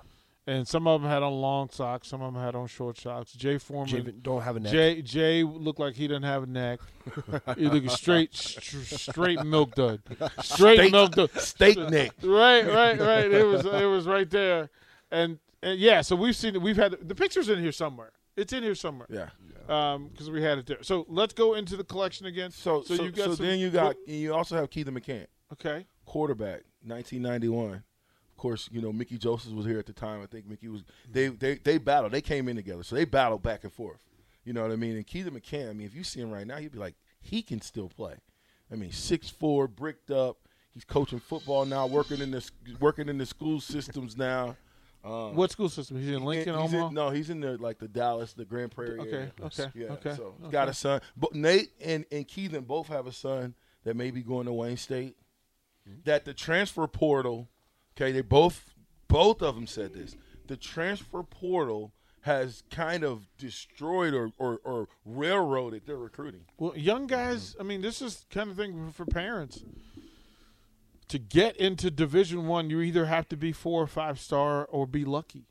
and 0.49 0.67
some 0.67 0.89
of 0.89 1.01
them 1.01 1.09
had 1.09 1.23
on 1.23 1.33
long 1.35 1.69
socks, 1.71 2.09
some 2.09 2.23
of 2.23 2.33
them 2.35 2.43
had 2.43 2.57
on 2.57 2.67
short 2.67 2.99
socks. 2.99 3.33
Jay 3.33 3.57
Foreman. 3.59 3.89
Jay 3.89 4.01
don't 4.23 4.43
have 4.43 4.57
a 4.57 4.61
neck. 4.61 4.73
Jay 4.73 5.03
Jay 5.03 5.43
looked 5.45 5.79
like 5.79 5.95
he 5.95 6.09
didn't 6.09 6.25
have 6.25 6.43
a 6.43 6.47
neck. 6.47 6.81
he 7.57 7.67
looked 7.69 7.91
straight 7.93 8.35
str- 8.35 8.79
straight 8.83 9.45
milk 9.45 9.75
dud. 9.77 10.01
Straight 10.43 10.79
Steak- 10.79 10.93
milk 10.93 11.13
dud. 11.13 11.31
Steak 11.39 11.79
neck. 11.91 12.13
Right, 12.23 12.67
right, 12.67 12.99
right. 12.99 13.31
It 13.31 13.45
was 13.47 13.65
it 13.65 13.87
was 13.87 14.07
right 14.07 14.29
there, 14.29 14.71
and, 15.11 15.39
and 15.63 15.79
yeah. 15.79 16.01
So 16.01 16.17
we've 16.17 16.37
seen 16.37 16.55
it. 16.55 16.63
We've 16.63 16.77
had 16.77 16.97
the 17.03 17.15
pictures 17.15 17.49
in 17.49 17.61
here 17.61 17.73
somewhere. 17.73 18.13
It's 18.37 18.53
in 18.53 18.63
here 18.63 18.75
somewhere. 18.75 19.09
Yeah. 19.11 19.29
Um, 19.69 20.09
because 20.09 20.31
we 20.31 20.43
had 20.43 20.59
it 20.59 20.67
there. 20.67 20.83
So 20.83 21.05
let's 21.09 21.35
go 21.35 21.55
into 21.55 21.77
the 21.77 21.85
collection 21.85 22.27
again. 22.27 22.51
So, 22.51 22.83
so, 22.83 22.95
you 22.95 23.11
got 23.11 23.25
so 23.27 23.35
some- 23.35 23.47
then 23.47 23.59
you 23.59 23.71
got, 23.71 23.97
and 24.07 24.17
you 24.17 24.35
also 24.35 24.57
have 24.57 24.71
Keithen 24.71 24.99
McCant. 24.99 25.27
okay. 25.53 25.87
quarterback, 26.07 26.63
1991. 26.85 27.75
Of 27.75 27.83
course, 28.37 28.71
you 28.73 28.81
know 28.81 28.91
Mickey 28.93 29.19
Joseph 29.19 29.53
was 29.53 29.67
here 29.67 29.79
at 29.79 29.85
the 29.85 29.93
time. 29.93 30.23
I 30.23 30.27
think 30.27 30.49
Mickey 30.49 30.69
was. 30.69 30.83
They 31.13 31.29
they 31.29 31.57
they 31.57 31.77
battled. 31.77 32.13
They 32.13 32.23
came 32.23 32.49
in 32.49 32.57
together, 32.57 32.83
so 32.83 32.97
they 32.97 33.05
battled 33.05 33.43
back 33.43 33.65
and 33.65 33.73
forth. 33.73 34.03
You 34.45 34.55
know 34.55 34.63
what 34.63 34.73
I 34.73 34.77
mean? 34.77 34.97
And 34.97 35.07
Keithen 35.07 35.39
McCant. 35.39 35.69
I 35.69 35.73
mean, 35.75 35.87
if 35.87 35.95
you 35.95 36.03
see 36.03 36.21
him 36.21 36.31
right 36.31 36.47
now, 36.47 36.57
you'd 36.57 36.73
be 36.73 36.79
like, 36.79 36.95
he 37.21 37.43
can 37.43 37.61
still 37.61 37.91
play. 37.91 38.15
I 38.73 38.77
mean, 38.77 38.93
six 38.93 39.29
four, 39.29 39.69
bricked 39.69 40.11
up. 40.11 40.39
He's 40.73 40.85
coaching 40.85 41.21
football 41.21 41.67
now, 41.67 41.87
working 41.87 42.21
in 42.21 42.31
the 42.31 42.49
working 42.81 43.09
in 43.11 43.19
the 43.19 43.27
school 43.27 43.61
systems 43.61 44.17
now. 44.17 44.57
Um, 45.03 45.35
What 45.35 45.51
school 45.51 45.69
system? 45.69 45.99
He's 45.99 46.11
in 46.11 46.25
Lincoln, 46.25 46.55
he's 46.61 46.73
Omaha. 46.75 46.89
in, 46.89 46.95
no, 46.95 47.11
he's 47.11 47.31
in 47.31 47.41
the 47.41 47.57
like 47.59 47.79
the 47.79 47.89
Dallas, 47.89 48.33
the 48.35 48.45
Grand 48.45 48.71
Prairie. 48.71 48.99
okay, 49.01 49.11
area. 49.13 49.33
okay, 49.43 49.67
Yeah. 49.75 49.87
okay. 49.93 50.15
So 50.15 50.35
okay. 50.43 50.51
got 50.51 50.69
a 50.69 50.75
son. 50.75 51.01
But 51.17 51.35
Nate 51.35 51.71
and 51.83 52.05
and 52.13 52.27
Keithen 52.29 52.67
both 52.67 52.89
have 52.89 53.07
a 53.07 53.13
son 53.13 53.55
that 53.85 53.97
may 53.97 54.11
be 54.11 54.23
going 54.23 54.47
to 54.47 54.53
Wayne 54.53 54.77
State. 54.77 55.17
That 56.05 56.25
the 56.25 56.35
transfer 56.35 56.87
portal, 56.87 57.49
okay, 57.97 58.13
they 58.13 58.21
both 58.21 58.75
both 59.09 59.43
of 59.43 59.55
them 59.55 59.67
said 59.67 59.95
this. 59.95 60.17
The 60.47 60.57
transfer 60.57 61.23
portal 61.23 61.93
has 62.23 62.63
kind 62.71 63.03
of 63.03 63.27
destroyed 63.39 64.13
or, 64.13 64.31
or, 64.37 64.61
or 64.63 64.89
railroaded 65.07 65.87
their 65.87 65.97
recruiting. 65.97 66.43
Well, 66.59 66.77
young 66.77 67.07
guys. 67.07 67.57
I 67.59 67.63
mean, 67.63 67.81
this 67.81 68.03
is 68.03 68.27
kind 68.31 68.51
of 68.51 68.57
thing 68.57 68.91
for 68.91 69.07
parents. 69.07 69.65
To 71.11 71.19
get 71.19 71.57
into 71.57 71.91
Division 71.91 72.47
One, 72.47 72.71
you 72.71 72.81
either 72.81 73.07
have 73.07 73.29
to 73.29 73.37
be 73.37 73.53
four 73.53 73.83
or 73.83 73.87
five 73.87 74.19
star 74.19 74.65
or 74.65 74.87
be 74.87 75.05
lucky, 75.05 75.47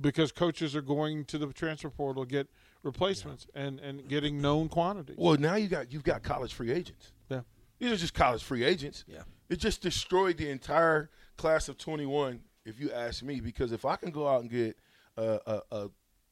because 0.00 0.32
coaches 0.32 0.74
are 0.74 0.82
going 0.82 1.24
to 1.26 1.38
the 1.38 1.46
transfer 1.52 1.90
portal 1.90 2.24
get 2.24 2.48
replacements 2.82 3.46
and 3.54 3.78
and 3.80 4.08
getting 4.08 4.40
known 4.40 4.68
quantities. 4.68 5.16
Well, 5.18 5.36
now 5.36 5.56
you 5.56 5.68
got 5.68 5.92
you've 5.92 6.04
got 6.04 6.22
college 6.22 6.54
free 6.54 6.70
agents. 6.70 7.12
Yeah. 7.28 7.40
These 7.78 7.92
are 7.92 7.96
just 7.96 8.14
college 8.14 8.42
free 8.42 8.64
agents. 8.64 9.04
Yeah. 9.06 9.22
It 9.48 9.56
just 9.56 9.82
destroyed 9.82 10.38
the 10.38 10.48
entire 10.48 11.10
class 11.36 11.68
of 11.68 11.76
21, 11.76 12.40
if 12.64 12.80
you 12.80 12.90
ask 12.92 13.22
me, 13.22 13.40
because 13.40 13.72
if 13.72 13.84
I 13.84 13.96
can 13.96 14.10
go 14.10 14.26
out 14.26 14.40
and 14.40 14.50
get 14.50 14.78
a, 15.16 15.40
a, 15.46 15.60
a 15.70 15.90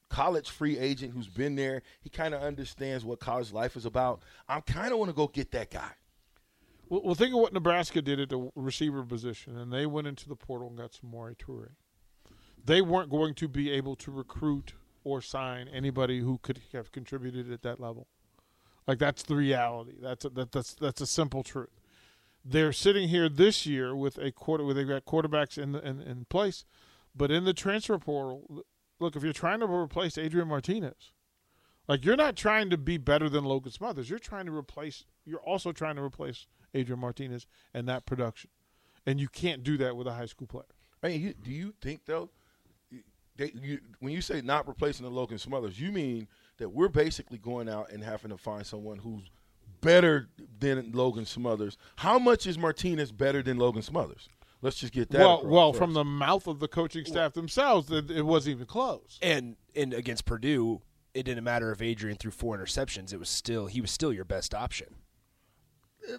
college 0.09 0.49
free 0.49 0.77
agent 0.77 1.13
who's 1.13 1.27
been 1.27 1.55
there, 1.55 1.83
he 2.01 2.09
kind 2.09 2.33
of 2.33 2.41
understands 2.41 3.05
what 3.05 3.19
college 3.19 3.51
life 3.51 3.75
is 3.75 3.85
about. 3.85 4.23
I 4.47 4.61
kind 4.61 4.91
of 4.91 4.99
want 4.99 5.09
to 5.09 5.15
go 5.15 5.27
get 5.27 5.51
that 5.51 5.69
guy. 5.69 5.91
Well, 6.89 7.01
well, 7.03 7.15
think 7.15 7.33
of 7.33 7.41
what 7.41 7.53
Nebraska 7.53 8.01
did 8.01 8.19
at 8.19 8.29
the 8.29 8.51
receiver 8.55 9.03
position, 9.03 9.57
and 9.57 9.71
they 9.71 9.85
went 9.85 10.07
into 10.07 10.27
the 10.27 10.35
portal 10.35 10.67
and 10.67 10.77
got 10.77 10.91
Samori 10.91 11.37
Toure. 11.37 11.71
They 12.65 12.81
weren't 12.81 13.09
going 13.09 13.33
to 13.35 13.47
be 13.47 13.71
able 13.71 13.95
to 13.97 14.11
recruit 14.11 14.73
or 15.03 15.21
sign 15.21 15.67
anybody 15.67 16.19
who 16.19 16.37
could 16.41 16.61
have 16.71 16.91
contributed 16.91 17.51
at 17.51 17.61
that 17.63 17.79
level. 17.79 18.07
Like 18.87 18.99
that's 18.99 19.23
the 19.23 19.35
reality. 19.35 19.93
That's 20.01 20.25
a, 20.25 20.29
that, 20.29 20.51
that's 20.51 20.73
that's 20.73 21.01
a 21.01 21.05
simple 21.07 21.43
truth. 21.43 21.79
They're 22.43 22.73
sitting 22.73 23.07
here 23.07 23.29
this 23.29 23.65
year 23.65 23.95
with 23.95 24.17
a 24.17 24.31
quarter 24.31 24.65
where 24.65 24.73
they've 24.73 24.87
got 24.87 25.05
quarterbacks 25.05 25.57
in, 25.57 25.75
in 25.75 26.01
in 26.01 26.25
place, 26.25 26.65
but 27.15 27.31
in 27.31 27.45
the 27.45 27.53
transfer 27.53 27.97
portal, 27.97 28.63
look 28.99 29.15
if 29.15 29.23
you're 29.23 29.33
trying 29.33 29.61
to 29.61 29.67
replace 29.67 30.17
Adrian 30.17 30.49
Martinez, 30.49 31.11
like 31.87 32.03
you're 32.03 32.17
not 32.17 32.35
trying 32.35 32.69
to 32.69 32.77
be 32.77 32.97
better 32.97 33.29
than 33.29 33.45
Logan 33.45 33.71
Smothers. 33.71 34.09
You're 34.09 34.19
trying 34.19 34.45
to 34.45 34.55
replace. 34.55 35.05
You're 35.25 35.41
also 35.41 35.71
trying 35.71 35.95
to 35.95 36.03
replace 36.03 36.47
Adrian 36.73 36.99
Martinez 36.99 37.47
and 37.73 37.87
that 37.87 38.05
production, 38.05 38.49
and 39.05 39.19
you 39.19 39.27
can't 39.27 39.63
do 39.63 39.77
that 39.77 39.95
with 39.95 40.07
a 40.07 40.13
high 40.13 40.25
school 40.25 40.47
player. 40.47 40.65
I 41.01 41.09
mean, 41.09 41.21
you, 41.21 41.33
do 41.33 41.51
you 41.51 41.73
think 41.81 42.05
though, 42.05 42.29
they, 43.35 43.51
you, 43.61 43.79
when 43.99 44.13
you 44.13 44.21
say 44.21 44.41
not 44.41 44.67
replacing 44.67 45.05
the 45.05 45.11
Logan 45.11 45.37
Smothers, 45.37 45.79
you 45.79 45.91
mean 45.91 46.27
that 46.57 46.69
we're 46.69 46.89
basically 46.89 47.37
going 47.37 47.67
out 47.67 47.91
and 47.91 48.03
having 48.03 48.31
to 48.31 48.37
find 48.37 48.65
someone 48.65 48.99
who's 48.99 49.29
better 49.81 50.29
than 50.59 50.91
Logan 50.93 51.25
Smothers? 51.25 51.77
How 51.97 52.17
much 52.17 52.47
is 52.47 52.57
Martinez 52.57 53.11
better 53.11 53.43
than 53.43 53.57
Logan 53.57 53.81
Smothers? 53.81 54.29
Let's 54.61 54.77
just 54.77 54.93
get 54.93 55.11
that. 55.11 55.19
well, 55.19 55.45
well, 55.45 55.73
first. 55.73 55.79
from 55.79 55.93
the 55.93 56.05
mouth 56.05 56.47
of 56.47 56.59
the 56.59 56.69
coaching 56.69 57.03
staff 57.05 57.33
themselves, 57.33 57.91
it, 57.91 58.09
it 58.09 58.21
wasn't 58.21 58.55
even 58.55 58.65
close. 58.65 59.19
And 59.21 59.57
and 59.75 59.93
against 59.93 60.25
Purdue, 60.25 60.81
it 61.13 61.23
didn't 61.23 61.43
matter 61.43 61.71
if 61.71 61.81
Adrian 61.81 62.17
threw 62.17 62.31
four 62.31 62.57
interceptions. 62.57 63.11
It 63.11 63.19
was 63.19 63.27
still 63.27 63.65
he 63.65 63.81
was 63.81 63.91
still 63.91 64.13
your 64.13 64.23
best 64.23 64.55
option. 64.55 64.95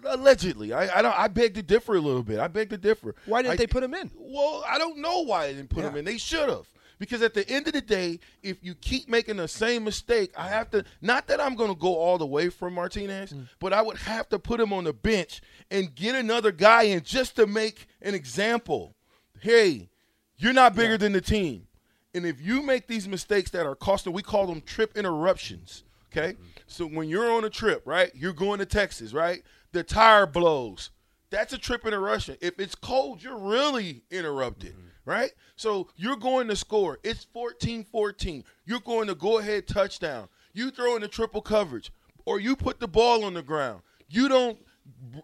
Allegedly, 0.05 0.73
I 0.73 0.99
I, 0.99 1.01
don't, 1.01 1.17
I 1.17 1.27
beg 1.27 1.53
to 1.55 1.63
differ 1.63 1.95
a 1.95 1.99
little 2.01 2.23
bit. 2.23 2.39
I 2.39 2.47
beg 2.47 2.69
to 2.71 2.77
differ. 2.77 3.15
Why 3.25 3.41
didn't 3.41 3.53
I- 3.53 3.57
they 3.57 3.67
put 3.67 3.83
him 3.83 3.93
in? 3.93 4.11
Well, 4.15 4.63
I 4.67 4.77
don't 4.77 4.97
know 4.99 5.21
why 5.21 5.47
they 5.47 5.53
didn't 5.53 5.69
put 5.69 5.83
him 5.85 5.95
in. 5.95 6.05
They 6.05 6.17
should 6.17 6.49
have. 6.49 6.67
Because 6.97 7.21
at 7.21 7.33
the 7.33 7.47
end 7.49 7.67
of 7.67 7.73
the 7.73 7.81
day, 7.81 8.19
if 8.41 8.63
you 8.63 8.73
keep 8.73 9.09
making 9.09 9.35
the 9.35 9.49
same 9.49 9.83
mistake, 9.83 10.31
I 10.37 10.47
have 10.47 10.69
to. 10.71 10.85
Not 11.01 11.27
that 11.27 11.41
I'm 11.41 11.55
going 11.55 11.69
to 11.69 11.75
go 11.77 11.93
all 11.97 12.17
the 12.17 12.25
way 12.25 12.47
from 12.47 12.73
Martinez, 12.73 13.33
Mm. 13.33 13.49
but 13.59 13.73
I 13.73 13.81
would 13.81 13.97
have 13.97 14.29
to 14.29 14.39
put 14.39 14.61
him 14.61 14.71
on 14.71 14.85
the 14.85 14.93
bench 14.93 15.41
and 15.69 15.93
get 15.93 16.15
another 16.15 16.53
guy 16.53 16.83
in 16.83 17.01
just 17.03 17.35
to 17.35 17.47
make 17.47 17.87
an 18.01 18.15
example. 18.15 18.95
Hey, 19.41 19.89
you're 20.37 20.53
not 20.53 20.73
bigger 20.73 20.97
than 20.97 21.11
the 21.11 21.19
team, 21.19 21.67
and 22.13 22.25
if 22.25 22.39
you 22.39 22.61
make 22.61 22.87
these 22.87 23.09
mistakes 23.09 23.51
that 23.51 23.65
are 23.65 23.75
costing, 23.75 24.13
we 24.13 24.21
call 24.23 24.47
them 24.47 24.61
trip 24.61 24.95
interruptions. 24.97 25.83
Okay, 26.13 26.31
Mm-hmm. 26.35 26.43
so 26.65 26.87
when 26.87 27.09
you're 27.09 27.29
on 27.29 27.43
a 27.43 27.49
trip, 27.49 27.81
right? 27.85 28.09
You're 28.15 28.31
going 28.31 28.59
to 28.59 28.65
Texas, 28.65 29.11
right? 29.11 29.43
The 29.75 29.83
tire 29.83 30.25
blows. 30.25 30.89
That's 31.31 31.51
a 31.51 31.57
trip 31.57 31.85
interruption. 31.85 32.37
If 32.39 32.61
it's 32.61 32.75
cold, 32.75 33.21
you're 33.21 33.37
really 33.37 34.03
interrupted, 34.09 34.71
Mm-hmm. 34.71 34.87
right? 35.09 35.31
So 35.57 35.89
you're 35.97 36.15
going 36.15 36.47
to 36.47 36.55
score. 36.55 36.97
It's 37.03 37.27
14-14. 37.35 38.45
You're 38.65 38.79
going 38.79 39.07
to 39.09 39.15
go 39.15 39.39
ahead 39.39 39.67
touchdown. 39.67 40.29
You 40.53 40.71
throw 40.71 40.95
in 40.95 41.01
the 41.01 41.09
triple 41.09 41.41
coverage, 41.41 41.91
or 42.23 42.39
you 42.39 42.55
put 42.55 42.79
the 42.79 42.87
ball 42.87 43.25
on 43.25 43.33
the 43.33 43.41
ground. 43.43 43.81
You 44.07 44.29
don't 44.29 44.57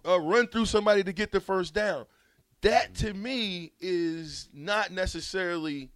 uh, 0.06 0.20
run 0.20 0.48
through 0.48 0.66
somebody 0.66 1.02
to 1.06 1.14
get 1.14 1.32
the 1.32 1.40
first 1.40 1.74
down. 1.74 2.06
That 2.60 2.94
to 2.96 3.14
me 3.14 3.72
is 3.80 4.50
not 4.54 4.92
necessarily. 4.92 5.92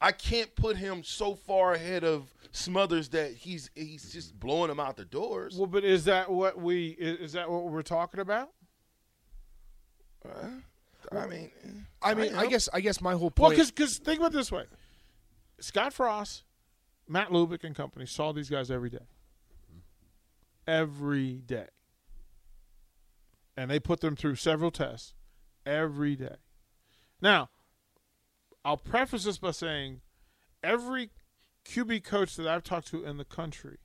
I 0.00 0.10
can't 0.10 0.52
put 0.56 0.76
him 0.76 1.04
so 1.04 1.36
far 1.36 1.74
ahead 1.74 2.02
of 2.02 2.34
Smothers 2.52 3.10
that 3.10 3.32
he's 3.32 3.70
he's 3.74 4.12
just 4.12 4.38
blowing 4.38 4.68
them 4.68 4.80
out 4.80 4.96
the 4.96 5.04
doors. 5.04 5.56
Well, 5.56 5.66
but 5.66 5.84
is 5.84 6.04
that 6.06 6.30
what 6.30 6.60
we 6.60 6.88
is 6.88 7.18
is 7.18 7.32
that 7.34 7.50
what 7.50 7.64
we're 7.64 7.82
talking 7.82 8.20
about? 8.20 8.50
Eh, 10.24 10.30
I 11.12 11.26
mean, 11.26 11.50
I 12.02 12.14
mean, 12.14 12.34
I 12.34 12.44
am. 12.44 12.50
guess 12.50 12.68
I 12.72 12.80
guess 12.80 13.00
my 13.00 13.12
whole 13.12 13.30
point. 13.30 13.50
Well, 13.50 13.56
point. 13.58 13.74
because 13.74 13.98
think 13.98 14.18
about 14.18 14.32
it 14.32 14.36
this 14.36 14.50
way: 14.50 14.64
Scott 15.60 15.92
Frost, 15.92 16.42
Matt 17.08 17.28
Lubick, 17.28 17.62
and 17.62 17.74
company 17.74 18.06
saw 18.06 18.32
these 18.32 18.50
guys 18.50 18.70
every 18.70 18.90
day, 18.90 19.06
every 20.66 21.34
day, 21.46 21.68
and 23.56 23.70
they 23.70 23.78
put 23.78 24.00
them 24.00 24.16
through 24.16 24.34
several 24.34 24.70
tests 24.70 25.14
every 25.64 26.16
day. 26.16 26.36
Now, 27.20 27.50
I'll 28.64 28.76
preface 28.76 29.24
this 29.24 29.38
by 29.38 29.52
saying, 29.52 30.00
every 30.62 31.10
QB 31.64 32.04
coach 32.04 32.36
that 32.36 32.46
I've 32.46 32.64
talked 32.64 32.88
to 32.88 33.04
in 33.04 33.16
the 33.16 33.24
country 33.24 33.78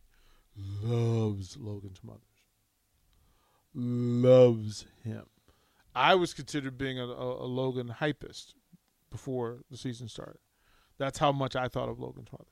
loves 0.84 1.58
Logan 1.58 1.96
Smothers, 1.96 2.22
loves 3.74 4.86
him. 5.03 5.25
I 5.94 6.15
was 6.15 6.34
considered 6.34 6.77
being 6.77 7.00
a, 7.00 7.05
a, 7.05 7.46
a 7.46 7.48
Logan 7.48 7.88
hypist 7.88 8.55
before 9.10 9.60
the 9.70 9.77
season 9.77 10.08
started. 10.08 10.39
That's 10.98 11.20
how 11.20 11.32
much 11.32 11.55
I 11.55 11.67
thought 11.67 11.89
of 11.89 12.00
Logan 12.00 12.27
Smothers. 12.27 12.48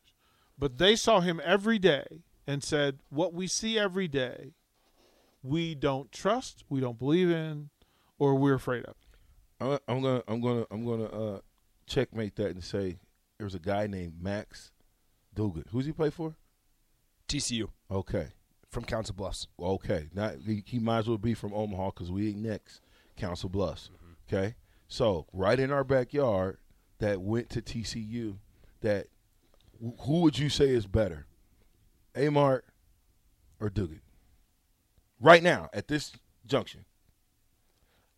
But 0.58 0.78
they 0.78 0.96
saw 0.96 1.20
him 1.22 1.42
every 1.44 1.80
day 1.80 2.24
and 2.46 2.64
said, 2.64 3.00
"What 3.10 3.34
we 3.34 3.48
see 3.48 3.80
every 3.80 4.08
day, 4.08 4.54
we 5.42 5.76
don't 5.76 6.12
trust, 6.12 6.64
we 6.70 6.80
don't 6.80 7.00
believe 7.00 7.30
in, 7.30 7.70
or 8.20 8.36
we're 8.36 8.54
afraid 8.54 8.86
of." 8.86 8.96
I'm 9.88 10.02
gonna 10.02 10.24
I'm 10.28 10.42
gonna 10.42 10.66
I'm 10.70 10.86
gonna 10.86 11.06
uh, 11.06 11.40
checkmate 11.88 12.36
that 12.36 12.52
and 12.52 12.64
say 12.64 13.00
there 13.38 13.46
was 13.46 13.56
a 13.56 13.60
guy 13.60 13.88
named 13.88 14.22
Max 14.22 14.73
Duggan. 15.36 15.66
Who's 15.72 15.86
he 15.86 15.92
play 15.92 16.10
for? 16.10 16.36
TCU 17.28 17.70
Okay, 17.90 18.28
from 18.70 18.84
Council 18.84 19.16
Bluffs. 19.16 19.48
okay. 19.60 20.10
Not 20.14 20.36
he, 20.46 20.64
he 20.66 20.80
might 20.80 21.00
as 21.00 21.08
well 21.08 21.18
be 21.18 21.34
from 21.34 21.54
Omaha 21.54 21.92
because 21.92 22.12
we 22.12 22.30
ain't 22.30 22.40
next. 22.40 22.82
Council 23.18 23.50
Bluffs. 23.50 23.90
Mm-hmm. 23.94 24.36
Okay, 24.36 24.56
so 24.88 25.28
right 25.34 25.60
in 25.60 25.72
our 25.72 25.84
backyard 25.84 26.58
that 27.00 27.22
went 27.22 27.50
to 27.52 27.62
TCU. 27.62 28.38
That 28.82 29.08
who 30.02 30.22
would 30.22 30.38
you 30.38 30.50
say 30.50 30.70
is 30.70 30.88
better, 30.88 31.26
Amart 32.16 32.62
or 33.60 33.70
Duggan? 33.70 34.02
Right 35.22 35.42
now 35.42 35.70
at 35.74 35.88
this 35.88 36.12
junction. 36.46 36.86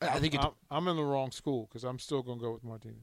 I 0.01 0.19
think 0.19 0.33
it, 0.33 0.39
I'm, 0.41 0.51
I'm 0.69 0.87
in 0.87 0.97
the 0.97 1.03
wrong 1.03 1.31
school 1.31 1.67
because 1.67 1.83
I'm 1.83 1.99
still 1.99 2.21
going 2.21 2.39
to 2.39 2.43
go 2.43 2.51
with 2.51 2.63
Martinez. 2.63 2.97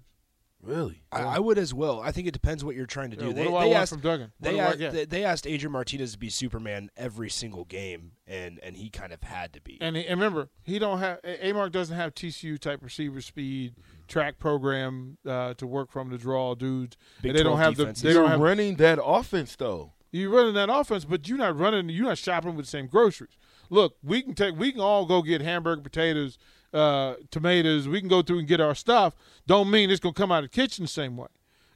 Really? 0.62 1.02
I, 1.10 1.22
I 1.22 1.38
would 1.40 1.58
as 1.58 1.74
well. 1.74 2.00
I 2.00 2.12
think 2.12 2.28
it 2.28 2.30
depends 2.30 2.64
what 2.64 2.76
you're 2.76 2.86
trying 2.86 3.10
to 3.10 3.16
do. 3.16 3.24
Yeah, 3.24 3.28
what 3.28 3.36
they, 3.36 3.44
do 3.44 3.56
I 3.56 3.64
they 3.64 3.70
want 3.70 3.82
asked, 3.82 3.92
from 3.92 4.00
Duggan? 4.00 4.32
They 4.38 4.52
do 4.52 4.58
I 4.58 4.62
asked, 4.62 4.78
get? 4.78 4.92
they, 4.92 5.04
they 5.04 5.24
asked 5.24 5.46
Adrian 5.46 5.72
Martinez 5.72 6.12
to 6.12 6.18
be 6.18 6.30
Superman 6.30 6.88
every 6.96 7.30
single 7.30 7.64
game, 7.64 8.12
and 8.28 8.60
and 8.62 8.76
he 8.76 8.88
kind 8.88 9.12
of 9.12 9.22
had 9.24 9.52
to 9.54 9.60
be. 9.60 9.78
And, 9.80 9.96
he, 9.96 10.06
and 10.06 10.20
remember, 10.20 10.50
he 10.62 10.78
don't 10.78 11.00
have 11.00 11.20
Amark 11.22 11.72
doesn't 11.72 11.96
have 11.96 12.14
TCU 12.14 12.58
type 12.60 12.80
receiver 12.80 13.20
speed 13.20 13.74
track 14.06 14.38
program 14.38 15.18
uh, 15.26 15.54
to 15.54 15.66
work 15.66 15.90
from 15.90 16.10
to 16.10 16.18
draw 16.18 16.54
dudes. 16.54 16.96
Big 17.20 17.30
and 17.30 17.38
they 17.38 17.42
don't 17.42 17.56
12 17.56 17.60
have 17.60 17.76
the 17.76 18.00
they 18.00 18.12
You're 18.12 18.22
don't 18.22 18.30
have 18.30 18.40
running 18.40 18.76
that 18.76 19.00
offense 19.02 19.56
though. 19.56 19.94
You're 20.12 20.30
running 20.30 20.54
that 20.54 20.68
offense, 20.70 21.04
but 21.04 21.26
you're 21.26 21.38
not 21.38 21.58
running. 21.58 21.88
You're 21.88 22.06
not 22.06 22.18
shopping 22.18 22.54
with 22.54 22.66
the 22.66 22.70
same 22.70 22.86
groceries. 22.86 23.36
Look, 23.70 23.96
we 24.02 24.22
can 24.22 24.34
take. 24.34 24.56
We 24.56 24.70
can 24.70 24.80
all 24.80 25.06
go 25.06 25.22
get 25.22 25.40
hamburger, 25.40 25.80
potatoes, 25.80 26.38
uh, 26.72 27.14
tomatoes. 27.30 27.88
We 27.88 28.00
can 28.00 28.08
go 28.08 28.22
through 28.22 28.40
and 28.40 28.48
get 28.48 28.60
our 28.60 28.74
stuff. 28.74 29.14
Don't 29.46 29.70
mean 29.70 29.90
it's 29.90 30.00
gonna 30.00 30.14
come 30.14 30.32
out 30.32 30.44
of 30.44 30.50
the 30.50 30.56
kitchen 30.56 30.84
the 30.84 30.88
same 30.88 31.16
way. 31.16 31.28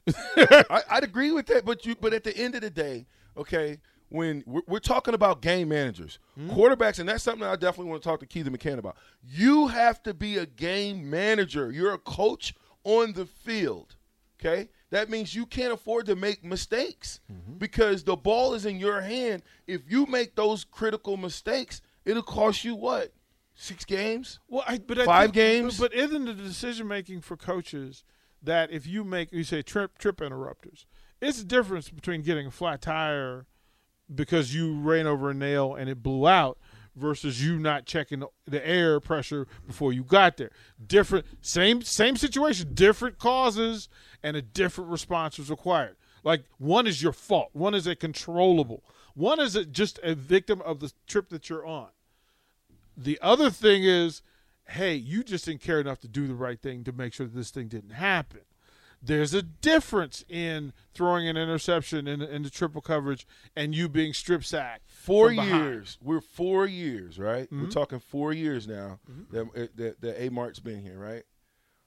I, 0.37 0.83
I'd 0.89 1.03
agree 1.03 1.31
with 1.31 1.47
that, 1.47 1.65
but 1.65 1.85
you 1.85 1.95
but 1.95 2.13
at 2.13 2.23
the 2.23 2.35
end 2.35 2.55
of 2.55 2.61
the 2.61 2.69
day, 2.69 3.05
okay, 3.35 3.79
when 4.09 4.43
we're, 4.45 4.61
we're 4.67 4.79
talking 4.79 5.13
about 5.13 5.41
game 5.41 5.69
managers, 5.69 6.19
quarterbacks, 6.39 6.99
and 6.99 7.09
that's 7.09 7.23
something 7.23 7.45
I 7.45 7.55
definitely 7.55 7.91
want 7.91 8.03
to 8.03 8.09
talk 8.09 8.19
to 8.21 8.25
Keithen 8.25 8.55
McCant 8.55 8.77
about. 8.77 8.97
You 9.23 9.67
have 9.67 10.01
to 10.03 10.13
be 10.13 10.37
a 10.37 10.45
game 10.45 11.09
manager. 11.09 11.71
You're 11.71 11.93
a 11.93 11.99
coach 11.99 12.53
on 12.83 13.13
the 13.13 13.25
field. 13.25 13.95
Okay, 14.39 14.69
that 14.91 15.09
means 15.09 15.33
you 15.33 15.47
can't 15.47 15.73
afford 15.73 16.05
to 16.05 16.15
make 16.15 16.43
mistakes 16.43 17.19
because 17.57 18.03
the 18.03 18.15
ball 18.15 18.53
is 18.53 18.67
in 18.67 18.77
your 18.79 19.01
hand. 19.01 19.41
If 19.65 19.81
you 19.89 20.05
make 20.05 20.35
those 20.35 20.63
critical 20.63 21.17
mistakes, 21.17 21.81
it'll 22.05 22.21
cost 22.21 22.63
you 22.63 22.75
what 22.75 23.11
six 23.57 23.83
games. 23.83 24.39
Well, 24.47 24.63
I, 24.67 24.77
but 24.77 24.99
I 24.99 25.05
Five 25.05 25.23
think- 25.25 25.33
games? 25.35 25.79
But, 25.79 25.91
but 25.91 25.99
isn't 25.99 26.25
the 26.25 26.33
decision 26.33 26.87
making 26.87 27.21
for 27.21 27.35
coaches 27.35 28.03
that 28.41 28.71
if 28.71 28.85
you 28.87 29.03
make 29.03 29.31
you 29.33 29.43
say 29.43 29.61
trip 29.61 29.97
trip 29.97 30.21
interrupters, 30.21 30.85
it's 31.21 31.39
the 31.39 31.45
difference 31.45 31.89
between 31.89 32.21
getting 32.21 32.47
a 32.47 32.51
flat 32.51 32.81
tire 32.81 33.47
because 34.13 34.53
you 34.53 34.79
ran 34.79 35.07
over 35.07 35.31
a 35.31 35.33
nail 35.33 35.75
and 35.75 35.89
it 35.89 36.01
blew 36.01 36.27
out 36.27 36.57
versus 36.95 37.43
you 37.43 37.59
not 37.59 37.85
checking 37.85 38.23
the- 38.45 38.67
air 38.67 38.99
pressure 38.99 39.47
before 39.65 39.91
you 39.91 40.03
got 40.03 40.37
there. 40.37 40.51
Different 40.85 41.25
same 41.41 41.81
same 41.81 42.15
situation, 42.15 42.73
different 42.73 43.17
causes 43.17 43.89
and 44.23 44.37
a 44.37 44.41
different 44.41 44.89
response 44.91 45.39
is 45.39 45.49
required. 45.49 45.95
Like 46.23 46.45
one 46.57 46.87
is 46.87 47.01
your 47.01 47.13
fault, 47.13 47.49
one 47.53 47.73
is 47.73 47.87
a 47.87 47.95
controllable. 47.95 48.83
One 49.13 49.39
is 49.39 49.55
a, 49.55 49.65
just 49.65 49.99
a 50.03 50.13
victim 50.13 50.61
of 50.61 50.79
the 50.79 50.91
trip 51.07 51.29
that 51.29 51.49
you're 51.49 51.65
on. 51.65 51.87
The 52.97 53.19
other 53.21 53.49
thing 53.51 53.83
is, 53.83 54.23
hey, 54.69 54.95
you 54.95 55.23
just 55.23 55.45
didn't 55.45 55.61
care 55.61 55.79
enough 55.79 55.99
to 55.99 56.07
do 56.07 56.27
the 56.27 56.35
right 56.35 56.59
thing 56.59 56.83
to 56.85 56.91
make 56.91 57.13
sure 57.13 57.27
that 57.27 57.35
this 57.35 57.51
thing 57.51 57.67
didn't 57.67 57.91
happen. 57.91 58.41
There's 59.01 59.35
a 59.35 59.43
difference 59.43 60.25
in 60.27 60.73
throwing 60.95 61.27
an 61.27 61.37
interception 61.37 62.07
in, 62.07 62.21
in 62.21 62.41
the 62.41 62.49
triple 62.49 62.81
coverage 62.81 63.27
and 63.55 63.75
you 63.75 63.87
being 63.87 64.11
strip 64.11 64.43
sacked. 64.43 64.89
Four 64.89 65.31
years. 65.31 65.99
We're 66.01 66.19
four 66.19 66.65
years, 66.65 67.19
right? 67.19 67.47
We're 67.51 67.59
mm-hmm. 67.59 67.69
talking 67.69 67.99
four 67.99 68.33
years 68.33 68.67
now 68.67 68.99
mm-hmm. 69.09 69.35
that, 69.35 69.77
that 69.77 70.01
that 70.01 70.21
A 70.21 70.29
Mart's 70.29 70.59
been 70.59 70.81
here, 70.81 70.97
right? 70.97 71.23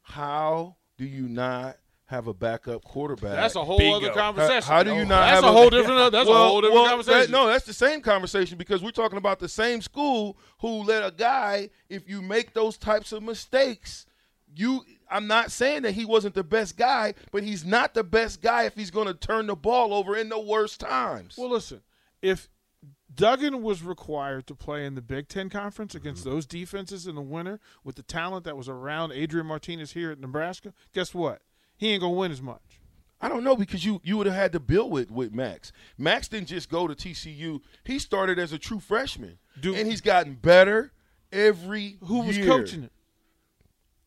How 0.03 0.77
do 0.97 1.05
you 1.05 1.29
not 1.29 1.79
have 2.11 2.27
a 2.27 2.35
backup 2.35 2.83
quarterback. 2.85 3.37
That's 3.37 3.55
a 3.55 3.65
whole 3.65 3.79
Bingo. 3.79 3.99
other 3.99 4.11
conversation. 4.13 4.63
how 4.63 4.83
do 4.83 4.93
you 4.95 5.05
not 5.05 5.21
That's 5.27 5.35
have 5.37 5.45
a 5.45 5.47
a- 5.47 5.53
whole 5.53 5.71
different. 5.71 6.13
That's 6.13 6.29
a 6.29 6.33
whole 6.35 6.61
different 6.61 6.75
well, 6.75 6.89
conversation. 6.89 7.21
that- 7.21 7.31
no, 7.31 7.47
that's 7.47 7.65
the 7.67 7.73
same 7.73 8.01
conversation 8.01 8.59
because 8.59 8.83
we're 8.83 8.91
talking 8.91 9.17
about 9.17 9.39
the 9.39 9.49
same 9.49 9.81
school 9.81 10.37
who 10.59 10.83
let 10.83 11.05
a 11.05 11.13
guy. 11.17 11.71
If 11.89 12.09
you 12.09 12.21
make 12.21 12.53
those 12.53 12.77
types 12.77 13.13
of 13.13 13.23
mistakes, 13.23 14.07
you. 14.55 14.85
I'm 15.13 15.27
not 15.27 15.51
saying 15.51 15.83
that 15.83 15.93
he 15.93 16.05
wasn't 16.05 16.35
the 16.35 16.45
best 16.45 16.77
guy, 16.77 17.15
but 17.33 17.43
he's 17.43 17.65
not 17.65 17.95
the 17.95 18.05
best 18.05 18.41
guy 18.41 18.65
if 18.65 18.75
he's 18.77 18.93
going 18.93 19.09
to 19.09 19.15
turn 19.15 19.47
the 19.49 19.57
ball 19.57 19.93
over 19.93 20.17
in 20.17 20.29
the 20.29 20.39
worst 20.39 20.79
times. 20.79 21.35
Well, 21.37 21.51
listen, 21.51 21.81
if 22.23 22.49
Duggan 23.13 23.61
was 23.61 23.83
required 23.83 24.47
to 24.47 24.55
play 24.55 24.87
in 24.87 24.95
the 24.95 25.03
Big 25.03 25.27
Ten 25.29 25.49
Conference 25.51 25.97
against 25.97 26.23
Mm-hmm. 26.25 26.31
those 26.31 26.47
defenses 26.47 27.07
in 27.09 27.17
the 27.17 27.21
winter 27.23 27.59
with 27.83 27.97
the 27.97 28.05
talent 28.05 28.45
that 28.45 28.57
was 28.57 28.69
around 28.69 29.11
Adrian 29.13 29.47
Martinez 29.47 29.93
here 29.93 30.13
at 30.13 30.21
Nebraska, 30.21 30.73
guess 30.95 31.13
what? 31.13 31.43
He 31.81 31.89
ain't 31.93 32.03
gonna 32.03 32.13
win 32.13 32.31
as 32.31 32.43
much. 32.43 32.61
I 33.23 33.29
don't 33.31 33.43
know 33.43 33.57
because 33.57 33.85
you 33.87 34.03
you 34.05 34.19
would 34.19 34.27
have 34.27 34.37
had 34.37 34.53
to 34.53 34.61
build 34.61 34.93
with 34.93 35.11
with 35.11 35.33
Max. 35.35 35.73
Max 35.97 36.29
didn't 36.29 36.49
just 36.49 36.69
go 36.71 36.87
to 36.87 36.95
TCU. 36.95 37.61
He 37.85 37.99
started 37.99 38.39
as 38.39 38.53
a 38.53 38.59
true 38.59 38.81
freshman, 38.81 39.39
Dude. 39.59 39.79
and 39.79 39.89
he's 39.91 40.03
gotten 40.03 40.35
better 40.35 40.93
every. 41.33 41.97
Who 42.05 42.21
was 42.21 42.37
year. 42.37 42.47
coaching 42.47 42.83
it? 42.85 42.93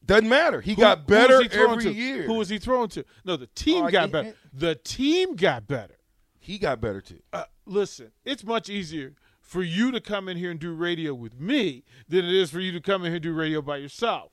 Doesn't 0.05 0.29
matter. 0.29 0.61
He 0.61 0.75
Who- 0.75 0.81
got 0.81 1.07
better 1.07 1.41
he 1.41 1.49
every 1.49 1.83
to? 1.85 1.91
year. 1.91 2.23
Who 2.23 2.35
was 2.35 2.49
he 2.49 2.59
throwing 2.59 2.89
to? 2.89 3.05
No, 3.25 3.35
the 3.37 3.47
team 3.47 3.85
Oh, 3.85 3.89
got 3.89 4.11
better. 4.11 4.35
The 4.53 4.75
team 4.75 5.35
got 5.35 5.67
better. 5.67 5.97
he 6.39 6.59
got 6.59 6.79
better 6.79 7.01
too. 7.01 7.21
Uh, 7.31 7.45
listen, 7.65 8.11
it's 8.25 8.43
much 8.43 8.69
easier 8.69 9.15
for 9.41 9.63
you 9.63 9.91
to 9.91 9.99
come 9.99 10.29
in 10.29 10.37
here 10.37 10.51
and 10.51 10.59
do 10.59 10.73
radio 10.73 11.13
with 11.15 11.39
me 11.39 11.83
than 12.07 12.25
it 12.25 12.33
is 12.35 12.51
for 12.51 12.59
you 12.59 12.71
to 12.73 12.81
come 12.81 13.01
in 13.01 13.07
here 13.07 13.15
and 13.15 13.23
do 13.23 13.33
radio 13.33 13.61
by 13.63 13.77
yourself. 13.77 14.31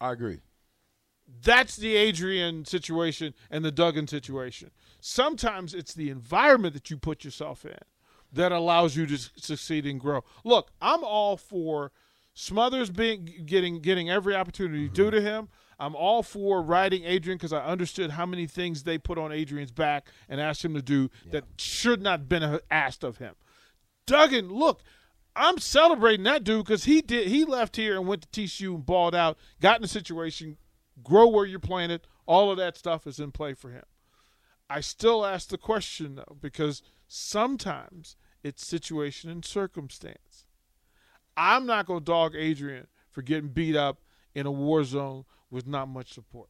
I 0.00 0.12
agree. 0.12 0.40
That's 1.42 1.76
the 1.76 1.96
Adrian 1.96 2.64
situation 2.64 3.34
and 3.50 3.64
the 3.64 3.72
Duggan 3.72 4.06
situation. 4.06 4.70
Sometimes 5.00 5.74
it's 5.74 5.94
the 5.94 6.10
environment 6.10 6.74
that 6.74 6.90
you 6.90 6.96
put 6.96 7.24
yourself 7.24 7.64
in 7.64 7.78
that 8.32 8.52
allows 8.52 8.96
you 8.96 9.06
to 9.06 9.18
succeed 9.18 9.86
and 9.86 9.98
grow. 9.98 10.24
Look, 10.44 10.70
I'm 10.80 11.02
all 11.02 11.36
for 11.36 11.92
Smothers 12.34 12.88
being 12.90 13.28
getting 13.44 13.80
getting 13.80 14.08
every 14.08 14.34
opportunity 14.34 14.88
due 14.88 15.04
mm-hmm. 15.04 15.16
to 15.16 15.20
him. 15.20 15.48
I'm 15.78 15.94
all 15.94 16.22
for 16.22 16.62
riding 16.62 17.04
Adrian 17.04 17.36
because 17.36 17.52
I 17.52 17.64
understood 17.64 18.12
how 18.12 18.24
many 18.24 18.46
things 18.46 18.84
they 18.84 18.98
put 18.98 19.18
on 19.18 19.32
Adrian's 19.32 19.72
back 19.72 20.08
and 20.28 20.40
asked 20.40 20.64
him 20.64 20.74
to 20.74 20.82
do 20.82 21.10
that 21.30 21.44
should 21.58 22.00
not 22.00 22.20
have 22.20 22.28
been 22.28 22.42
uh, 22.42 22.58
asked 22.70 23.04
of 23.04 23.18
him. 23.18 23.34
Duggan, 24.06 24.48
look, 24.48 24.82
I'm 25.34 25.58
celebrating 25.58 26.24
that 26.24 26.44
dude 26.44 26.64
because 26.64 26.84
he 26.84 27.02
did. 27.02 27.28
He 27.28 27.44
left 27.44 27.76
here 27.76 27.96
and 27.96 28.06
went 28.06 28.22
to 28.22 28.40
TCU 28.40 28.76
and 28.76 28.86
balled 28.86 29.14
out, 29.14 29.36
got 29.60 29.78
in 29.78 29.84
a 29.84 29.88
situation, 29.88 30.56
grow 31.02 31.28
where 31.28 31.46
you're 31.46 31.58
planted. 31.58 32.02
All 32.26 32.50
of 32.50 32.56
that 32.58 32.76
stuff 32.76 33.06
is 33.06 33.18
in 33.18 33.32
play 33.32 33.54
for 33.54 33.70
him. 33.70 33.84
I 34.70 34.80
still 34.80 35.26
ask 35.26 35.48
the 35.48 35.58
question 35.58 36.14
though 36.14 36.36
because 36.40 36.82
sometimes 37.06 38.16
it's 38.42 38.66
situation 38.66 39.30
and 39.30 39.44
circumstance. 39.44 40.46
I'm 41.36 41.66
not 41.66 41.86
gonna 41.86 42.00
dog 42.00 42.34
Adrian 42.34 42.86
for 43.10 43.22
getting 43.22 43.50
beat 43.50 43.76
up 43.76 44.00
in 44.34 44.46
a 44.46 44.50
war 44.50 44.84
zone 44.84 45.24
with 45.50 45.66
not 45.66 45.88
much 45.88 46.12
support. 46.12 46.48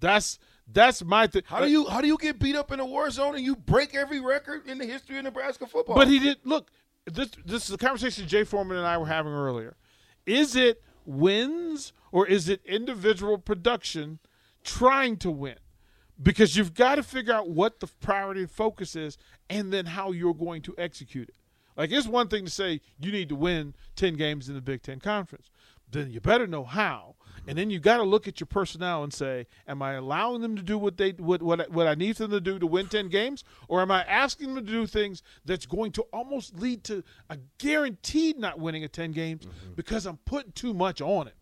That's 0.00 0.38
that's 0.70 1.02
my 1.04 1.26
thing. 1.26 1.42
How 1.46 1.60
do 1.60 1.70
you 1.70 1.86
how 1.88 2.00
do 2.00 2.06
you 2.06 2.18
get 2.18 2.38
beat 2.38 2.56
up 2.56 2.72
in 2.72 2.80
a 2.80 2.86
war 2.86 3.10
zone 3.10 3.34
and 3.34 3.44
you 3.44 3.56
break 3.56 3.94
every 3.94 4.20
record 4.20 4.66
in 4.66 4.78
the 4.78 4.86
history 4.86 5.18
of 5.18 5.24
Nebraska 5.24 5.66
football? 5.66 5.96
But 5.96 6.08
he 6.08 6.18
did 6.18 6.38
look. 6.44 6.70
This 7.06 7.30
this 7.44 7.68
is 7.68 7.74
a 7.74 7.78
conversation 7.78 8.26
Jay 8.26 8.44
Foreman 8.44 8.76
and 8.76 8.86
I 8.86 8.98
were 8.98 9.06
having 9.06 9.32
earlier. 9.32 9.76
Is 10.26 10.56
it 10.56 10.82
wins 11.06 11.92
or 12.12 12.26
is 12.26 12.48
it 12.48 12.60
individual 12.64 13.38
production 13.38 14.18
trying 14.64 15.16
to 15.18 15.30
win? 15.30 15.56
Because 16.20 16.56
you've 16.56 16.74
got 16.74 16.94
to 16.94 17.02
figure 17.02 17.34
out 17.34 17.48
what 17.48 17.80
the 17.80 17.86
priority 17.86 18.40
and 18.40 18.50
focus 18.50 18.96
is, 18.96 19.18
and 19.50 19.72
then 19.72 19.86
how 19.86 20.12
you're 20.12 20.34
going 20.34 20.62
to 20.62 20.74
execute 20.78 21.28
it. 21.28 21.34
Like 21.76 21.92
it's 21.92 22.06
one 22.06 22.28
thing 22.28 22.46
to 22.46 22.50
say 22.50 22.80
you 22.98 23.12
need 23.12 23.28
to 23.28 23.36
win 23.36 23.74
ten 23.96 24.14
games 24.14 24.48
in 24.48 24.54
the 24.54 24.62
Big 24.62 24.82
Ten 24.82 24.98
Conference, 24.98 25.50
then 25.90 26.10
you 26.10 26.20
better 26.20 26.46
know 26.46 26.64
how. 26.64 27.14
And 27.48 27.56
then 27.56 27.70
you 27.70 27.78
got 27.78 27.98
to 27.98 28.02
look 28.02 28.26
at 28.26 28.40
your 28.40 28.48
personnel 28.48 29.04
and 29.04 29.12
say, 29.12 29.46
am 29.68 29.80
I 29.80 29.92
allowing 29.92 30.42
them 30.42 30.56
to 30.56 30.62
do 30.62 30.76
what 30.78 30.96
they 30.96 31.10
what 31.12 31.42
what 31.42 31.60
I- 31.60 31.68
what 31.68 31.86
I 31.86 31.94
need 31.94 32.16
them 32.16 32.32
to 32.32 32.40
do 32.40 32.58
to 32.58 32.66
win 32.66 32.88
ten 32.88 33.08
games, 33.08 33.44
or 33.68 33.82
am 33.82 33.90
I 33.90 34.02
asking 34.02 34.54
them 34.54 34.66
to 34.66 34.72
do 34.72 34.86
things 34.86 35.22
that's 35.44 35.64
going 35.64 35.92
to 35.92 36.02
almost 36.12 36.58
lead 36.58 36.82
to 36.84 37.04
a 37.30 37.38
guaranteed 37.58 38.38
not 38.38 38.58
winning 38.58 38.82
a 38.82 38.88
ten 38.88 39.12
games 39.12 39.46
mm-hmm. 39.46 39.74
because 39.76 40.06
I'm 40.06 40.16
putting 40.24 40.52
too 40.52 40.74
much 40.74 41.00
on 41.00 41.28
it. 41.28 41.34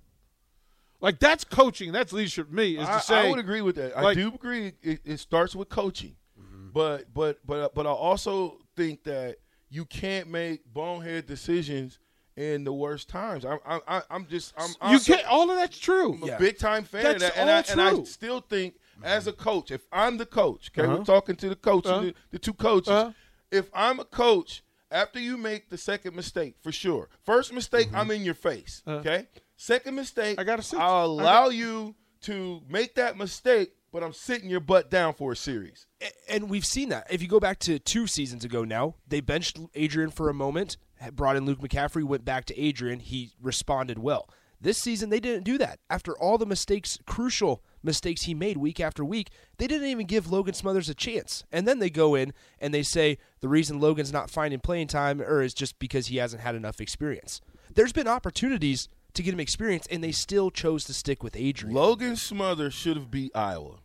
Like 1.01 1.19
that's 1.19 1.45
coaching, 1.45 1.93
that's 1.93 2.13
leadership. 2.13 2.49
To 2.49 2.55
me 2.55 2.77
is 2.77 2.89
I, 2.89 2.99
to 2.99 3.01
say 3.01 3.27
I 3.27 3.31
would 3.31 3.39
agree 3.39 3.63
with 3.63 3.77
that. 3.77 3.97
I 3.97 4.13
do 4.13 4.29
agree. 4.29 4.73
It, 4.83 5.01
it 5.05 5.21
starts 5.21 5.57
with 5.57 5.71
coaching, 5.71 6.17
mm-hmm. 6.39 6.69
but 6.73 7.13
but 7.15 7.39
but 7.47 7.75
but 7.75 7.87
I 7.87 7.91
also 7.91 8.59
think 8.77 9.05
that 9.05 9.37
you 9.71 9.87
can't 9.87 10.29
make 10.29 10.65
bonehead 10.73 11.27
decisions 11.27 11.99
in 12.37 12.65
the 12.65 12.73
worst 12.73 13.09
times. 13.09 13.45
I'm 13.45 13.59
I, 13.67 13.81
I, 13.87 14.03
I'm 14.11 14.27
just 14.27 14.55
I'm, 14.57 14.71
I'm 14.81 14.93
you 14.95 15.01
can't. 15.01 15.27
All 15.27 15.51
of 15.51 15.57
that's 15.57 15.79
true. 15.79 16.15
I'm 16.15 16.23
a 16.23 16.27
Yeah. 16.27 16.39
big 16.39 16.59
time 16.59 16.85
fan 16.85 17.03
That's 17.05 17.15
of 17.17 17.21
that, 17.21 17.37
and 17.39 17.51
all 17.51 17.57
I, 17.89 17.91
and 17.93 18.01
I 18.01 18.05
still 18.05 18.41
think 18.41 18.75
as 19.03 19.27
a 19.27 19.33
coach, 19.33 19.71
if 19.71 19.83
I'm 19.93 20.17
the 20.19 20.27
coach, 20.27 20.71
okay, 20.77 20.87
Uh-huh. 20.87 20.99
we're 20.99 21.05
talking 21.05 21.37
to 21.37 21.49
the 21.49 21.57
coach, 21.57 21.87
Uh-huh. 21.87 22.01
the, 22.03 22.15
the 22.33 22.39
two 22.39 22.55
coaches. 22.55 22.89
Uh-huh. 22.89 23.13
If 23.51 23.71
I'm 23.75 24.01
a 24.01 24.05
coach, 24.05 24.63
after 24.91 25.19
you 25.21 25.37
make 25.37 25.69
the 25.71 25.79
second 25.79 26.15
mistake, 26.17 26.57
for 26.63 26.73
sure. 26.73 27.09
First 27.25 27.53
mistake, 27.53 27.89
Mm-hmm. 27.89 27.97
I'm 27.97 28.11
in 28.11 28.23
your 28.23 28.35
face. 28.35 28.83
Okay. 28.87 29.27
Second 29.57 29.95
mistake, 29.95 30.39
I 30.41 30.45
gotta 30.45 30.63
sit- 30.63 30.79
I'll 30.81 31.21
I 31.21 31.23
allow 31.23 31.49
you 31.49 31.95
to 32.23 32.63
make 32.69 32.95
that 32.97 33.17
mistake, 33.17 33.73
but 33.93 34.03
I'm 34.03 34.13
sitting 34.13 34.49
your 34.51 34.61
butt 34.61 34.91
down 34.91 35.15
for 35.15 35.33
a 35.33 35.37
series. 35.37 35.87
And 36.29 36.49
we've 36.51 36.65
seen 36.67 36.89
that. 36.89 37.07
If 37.11 37.23
you 37.23 37.29
go 37.29 37.39
back 37.39 37.59
to 37.61 37.79
two 37.79 38.07
seasons 38.09 38.45
ago 38.45 38.65
now, 38.65 38.95
they 39.07 39.21
benched 39.21 39.59
Adrian 39.75 40.11
for 40.11 40.29
a 40.31 40.35
moment, 40.35 40.77
had 40.94 40.94
brought 41.13 41.37
in 41.37 41.45
Luke 41.45 41.61
McCaffrey, 41.61 42.05
went 42.05 42.25
back 42.25 42.45
to 42.47 42.59
Adrian. 42.59 43.01
He 43.01 43.33
responded 43.41 43.99
well. 43.99 44.29
This 44.61 44.79
season, 44.79 45.11
they 45.11 45.21
didn't 45.21 45.45
do 45.45 45.59
that. 45.59 45.79
After 45.91 46.17
all 46.17 46.39
the 46.39 46.47
mistakes, 46.47 46.99
crucial 47.07 47.63
mistakes 47.83 48.23
he 48.23 48.33
made 48.33 48.57
week 48.57 48.81
after 48.81 49.05
week, 49.05 49.29
they 49.59 49.67
didn't 49.67 49.89
even 49.89 50.07
give 50.07 50.33
Logan 50.33 50.55
Smothers 50.55 50.89
a 50.89 50.95
chance. 50.95 51.45
And 51.53 51.69
then 51.69 51.81
they 51.81 51.91
go 51.91 52.15
in 52.15 52.33
and 52.59 52.73
they 52.73 52.83
say 52.83 53.19
the 53.41 53.49
reason 53.49 53.79
Logan's 53.79 54.13
not 54.13 54.31
finding 54.31 54.61
playing 54.61 54.87
time 54.89 55.21
or 55.21 55.43
is 55.43 55.53
just 55.53 55.79
because 55.79 56.07
he 56.07 56.17
hasn't 56.17 56.43
had 56.43 56.55
enough 56.55 56.81
experience. 56.81 57.43
There's 57.75 57.93
been 57.93 58.09
opportunities 58.09 58.89
to 59.13 59.23
get 59.23 59.35
him 59.35 59.41
experience, 59.41 59.87
and 59.91 60.03
they 60.03 60.13
still 60.13 60.51
chose 60.51 60.85
to 60.85 60.95
stick 60.95 61.23
with 61.23 61.37
Adrian. 61.37 61.75
Logan 61.75 62.17
Smothers 62.17 62.75
should 62.75 62.97
have 62.97 63.11
beat 63.11 63.33
Iowa. 63.35 63.77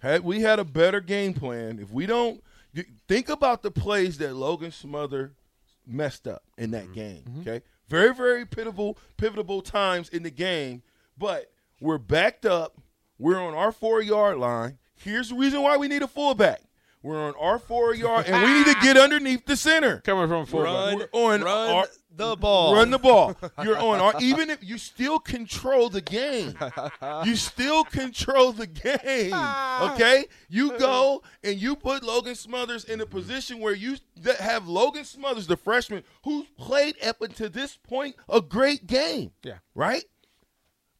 Had 0.00 0.24
we 0.24 0.40
had 0.40 0.58
a 0.58 0.64
better 0.64 1.00
game 1.00 1.34
plan, 1.34 1.78
if 1.78 1.90
we 1.90 2.06
don't 2.06 2.42
think 3.08 3.28
about 3.28 3.62
the 3.62 3.70
plays 3.70 4.18
that 4.18 4.34
Logan 4.34 4.72
Smother 4.72 5.32
messed 5.90 6.26
up 6.26 6.44
in 6.56 6.70
that 6.72 6.84
mm-hmm. 6.84 6.92
game. 6.94 7.24
Mm-hmm. 7.28 7.40
Okay, 7.40 7.64
very 7.88 8.14
very 8.14 8.46
pivotal 8.46 8.98
pivotal 9.16 9.62
times 9.62 10.08
in 10.08 10.22
the 10.22 10.30
game, 10.30 10.82
but 11.18 11.52
we're 11.80 11.98
backed 11.98 12.46
up. 12.46 12.80
We're 13.18 13.40
on 13.40 13.54
our 13.54 13.72
four 13.72 14.00
yard 14.02 14.38
line. 14.38 14.78
Here's 14.94 15.30
the 15.30 15.34
reason 15.34 15.62
why 15.62 15.76
we 15.76 15.88
need 15.88 16.02
a 16.02 16.08
fullback. 16.08 16.62
We're 17.02 17.22
on 17.22 17.34
our 17.40 17.58
four 17.58 17.94
yard, 17.94 18.26
and 18.26 18.42
we 18.44 18.52
need 18.58 18.66
to 18.66 18.80
get 18.82 18.96
underneath 18.98 19.46
the 19.46 19.56
center. 19.56 20.00
Coming 20.00 20.28
from 20.28 20.46
fullback. 20.46 20.96
We're 20.96 21.08
on 21.12 21.42
run 21.42 21.70
our- 21.70 21.86
the 22.14 22.36
ball. 22.36 22.74
Run 22.74 22.90
the 22.90 22.98
ball. 22.98 23.36
You're 23.62 23.78
on. 23.78 24.22
Even 24.22 24.50
if 24.50 24.62
you 24.62 24.78
still 24.78 25.18
control 25.18 25.88
the 25.88 26.00
game, 26.00 26.54
you 27.24 27.36
still 27.36 27.84
control 27.84 28.52
the 28.52 28.66
game. 28.66 29.34
Okay, 29.80 30.26
you 30.48 30.78
go 30.78 31.22
and 31.42 31.60
you 31.60 31.74
put 31.74 32.02
Logan 32.02 32.34
Smothers 32.34 32.84
in 32.84 33.00
a 33.00 33.06
position 33.06 33.60
where 33.60 33.74
you 33.74 33.96
have 34.38 34.68
Logan 34.68 35.04
Smothers, 35.04 35.46
the 35.46 35.56
freshman, 35.56 36.04
who 36.24 36.46
played 36.58 36.96
up 37.02 37.22
until 37.22 37.48
this 37.48 37.76
point 37.76 38.14
a 38.28 38.40
great 38.40 38.86
game. 38.86 39.32
Yeah. 39.42 39.58
Right. 39.74 40.04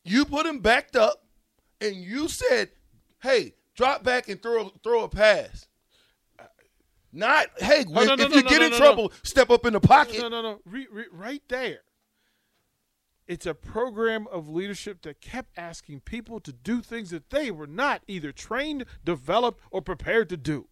You 0.05 0.25
put 0.25 0.47
him 0.47 0.61
backed 0.61 0.97
up, 0.97 1.25
and 1.81 1.97
you 1.97 2.29
said, 2.29 2.71
"Hey, 3.23 3.55
drop 3.75 4.03
back 4.03 4.29
and 4.29 4.43
throw 4.43 4.71
throw 4.83 5.05
a 5.05 5.09
pass." 5.09 5.67
Not, 7.13 7.47
hey, 7.59 7.85
Oh, 7.89 7.93
no, 7.93 8.13
if 8.13 8.19
no, 8.19 8.29
you 8.29 8.43
no, 8.43 8.49
get 8.49 8.61
no, 8.61 8.67
in 8.67 8.71
no, 8.73 8.79
no. 8.79 8.79
trouble, 8.79 9.13
step 9.23 9.51
up 9.51 9.67
in 9.67 9.73
the 9.73 9.81
pocket. 9.81 10.21
No, 10.21 10.29
no, 10.29 10.43
no. 10.43 10.61
Re, 10.65 10.87
re, 10.91 11.05
right 11.11 11.43
there. 11.49 11.81
It's 13.27 13.47
a 13.47 13.55
program 13.55 14.27
of 14.29 14.49
leadership 14.49 15.03
that 15.03 15.21
kept 15.21 15.57
asking 15.57 16.01
people 16.01 16.41
to 16.41 16.53
do 16.53 16.83
things 16.83 17.11
that 17.11 17.31
they 17.31 17.51
were 17.51 17.67
not 17.67 18.03
either 18.09 18.33
trained, 18.33 18.85
developed, 19.05 19.61
or 19.71 19.81
prepared 19.81 20.29
to 20.31 20.37
do. 20.37 20.67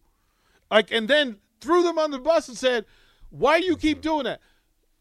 Like, 0.69 0.91
and 0.91 1.07
then 1.07 1.37
threw 1.61 1.83
them 1.83 1.97
on 1.97 2.11
the 2.11 2.19
bus 2.19 2.47
and 2.49 2.57
said, 2.57 2.85
"Why 3.29 3.59
do 3.61 3.65
you 3.65 3.77
keep 3.77 4.01
doing 4.01 4.25
that?" 4.25 4.41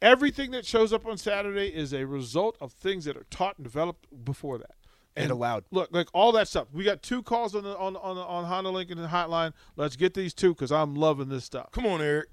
Everything 0.01 0.53
that 0.53 0.64
shows 0.64 0.92
up 0.92 1.05
on 1.05 1.18
Saturday 1.18 1.74
is 1.74 1.92
a 1.92 2.07
result 2.07 2.57
of 2.61 2.72
things 2.72 3.05
that 3.07 3.16
are 3.16 3.27
taught 3.31 3.57
and 3.59 3.64
developed 3.64 4.07
before 4.24 4.59
that. 4.59 4.77
And 5.22 5.31
allowed. 5.31 5.64
Look, 5.70 5.90
like 5.92 6.09
all 6.12 6.33
that 6.33 6.48
stuff. 6.48 6.68
We 6.72 6.85
got 6.85 7.02
two 7.02 7.22
calls 7.22 7.54
on 7.54 7.64
the 7.64 7.76
on 7.76 7.96
on 7.96 8.16
on 8.16 8.44
Honda 8.44 8.70
Lincoln 8.70 8.98
hotline. 8.98 9.52
Let's 9.76 9.96
get 9.96 10.14
these 10.14 10.35
two 10.35 10.54
because 10.54 10.72
I'm 10.72 10.94
loving 10.94 11.28
this 11.28 11.44
stuff. 11.44 11.70
Come 11.72 11.87
on, 11.87 12.00
Eric. 12.00 12.28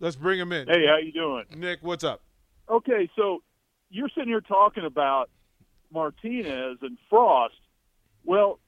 Let's 0.00 0.16
bring 0.16 0.38
them 0.38 0.52
in. 0.52 0.66
Hey, 0.66 0.86
how 0.86 0.96
you 0.96 1.12
doing? 1.12 1.44
Nick, 1.56 1.80
what's 1.82 2.04
up? 2.04 2.22
Okay, 2.68 3.10
so 3.16 3.42
you're 3.90 4.08
sitting 4.08 4.28
here 4.28 4.40
talking 4.40 4.84
about 4.84 5.28
Martinez 5.92 6.78
and 6.82 6.96
Frost. 7.08 7.54
Well, 8.24 8.60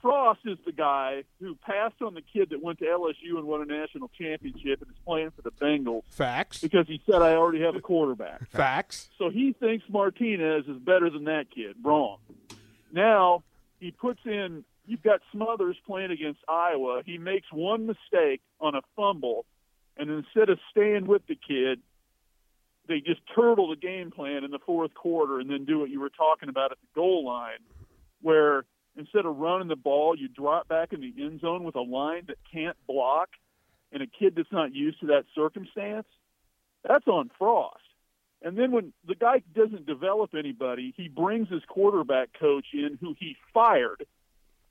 Frost 0.00 0.40
is 0.44 0.58
the 0.64 0.72
guy 0.72 1.24
who 1.40 1.56
passed 1.56 2.00
on 2.02 2.14
the 2.14 2.22
kid 2.22 2.50
that 2.50 2.62
went 2.62 2.78
to 2.78 2.84
LSU 2.84 3.36
and 3.36 3.44
won 3.44 3.62
a 3.62 3.64
national 3.64 4.08
championship 4.16 4.80
and 4.80 4.90
is 4.90 4.96
playing 5.04 5.32
for 5.32 5.42
the 5.42 5.50
Bengals 5.50 6.02
Facts. 6.10 6.60
because 6.60 6.86
he 6.86 7.02
said 7.04 7.20
I 7.20 7.32
already 7.32 7.60
have 7.62 7.74
a 7.74 7.80
quarterback. 7.80 8.48
Facts. 8.50 9.08
So 9.18 9.28
he 9.30 9.54
thinks 9.58 9.84
Martinez 9.88 10.66
is 10.68 10.78
better 10.78 11.10
than 11.10 11.24
that 11.24 11.46
kid. 11.52 11.76
Wrong. 11.82 12.18
Now 12.92 13.42
he 13.80 13.90
puts 13.90 14.20
in. 14.24 14.64
You've 14.86 15.02
got 15.02 15.20
Smothers 15.32 15.76
playing 15.86 16.12
against 16.12 16.40
Iowa. 16.48 17.02
He 17.04 17.18
makes 17.18 17.46
one 17.52 17.86
mistake 17.86 18.40
on 18.60 18.74
a 18.74 18.80
fumble, 18.96 19.44
and 19.98 20.08
instead 20.10 20.48
of 20.48 20.58
staying 20.70 21.06
with 21.06 21.26
the 21.26 21.34
kid, 21.34 21.80
they 22.86 23.00
just 23.00 23.20
turtle 23.34 23.68
the 23.68 23.76
game 23.76 24.10
plan 24.10 24.44
in 24.44 24.50
the 24.50 24.58
fourth 24.64 24.94
quarter 24.94 25.40
and 25.40 25.50
then 25.50 25.66
do 25.66 25.78
what 25.80 25.90
you 25.90 26.00
were 26.00 26.08
talking 26.08 26.48
about 26.48 26.72
at 26.72 26.78
the 26.80 26.86
goal 26.94 27.26
line, 27.26 27.58
where 28.22 28.64
instead 28.98 29.26
of 29.26 29.36
running 29.36 29.68
the 29.68 29.76
ball, 29.76 30.16
you 30.16 30.28
drop 30.28 30.68
back 30.68 30.92
in 30.92 31.00
the 31.00 31.12
end 31.22 31.40
zone 31.40 31.64
with 31.64 31.76
a 31.76 31.80
line 31.80 32.24
that 32.26 32.36
can't 32.52 32.76
block 32.86 33.30
and 33.92 34.02
a 34.02 34.06
kid 34.06 34.34
that's 34.36 34.52
not 34.52 34.74
used 34.74 35.00
to 35.00 35.06
that 35.06 35.24
circumstance. 35.34 36.06
That's 36.86 37.06
on 37.06 37.30
Frost. 37.38 37.80
And 38.42 38.56
then 38.56 38.70
when 38.70 38.92
the 39.06 39.14
guy 39.14 39.42
doesn't 39.54 39.86
develop 39.86 40.30
anybody, 40.38 40.94
he 40.96 41.08
brings 41.08 41.48
his 41.48 41.62
quarterback 41.68 42.30
coach 42.38 42.66
in 42.72 42.98
who 43.00 43.14
he 43.18 43.36
fired. 43.52 44.06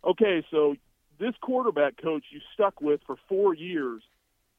Okay, 0.05 0.45
so 0.51 0.75
this 1.19 1.33
quarterback 1.41 2.01
coach 2.01 2.23
you 2.31 2.39
stuck 2.53 2.79
with 2.79 3.01
for 3.05 3.17
four 3.27 3.53
years 3.53 4.03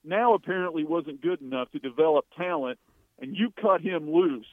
now 0.05 0.35
apparently 0.35 0.85
wasn't 0.85 1.23
good 1.23 1.41
enough 1.41 1.71
to 1.73 1.79
develop 1.79 2.27
talent, 2.37 2.79
and 3.19 3.37
you 3.37 3.53
cut 3.61 3.81
him 3.81 4.11
loose. 4.11 4.47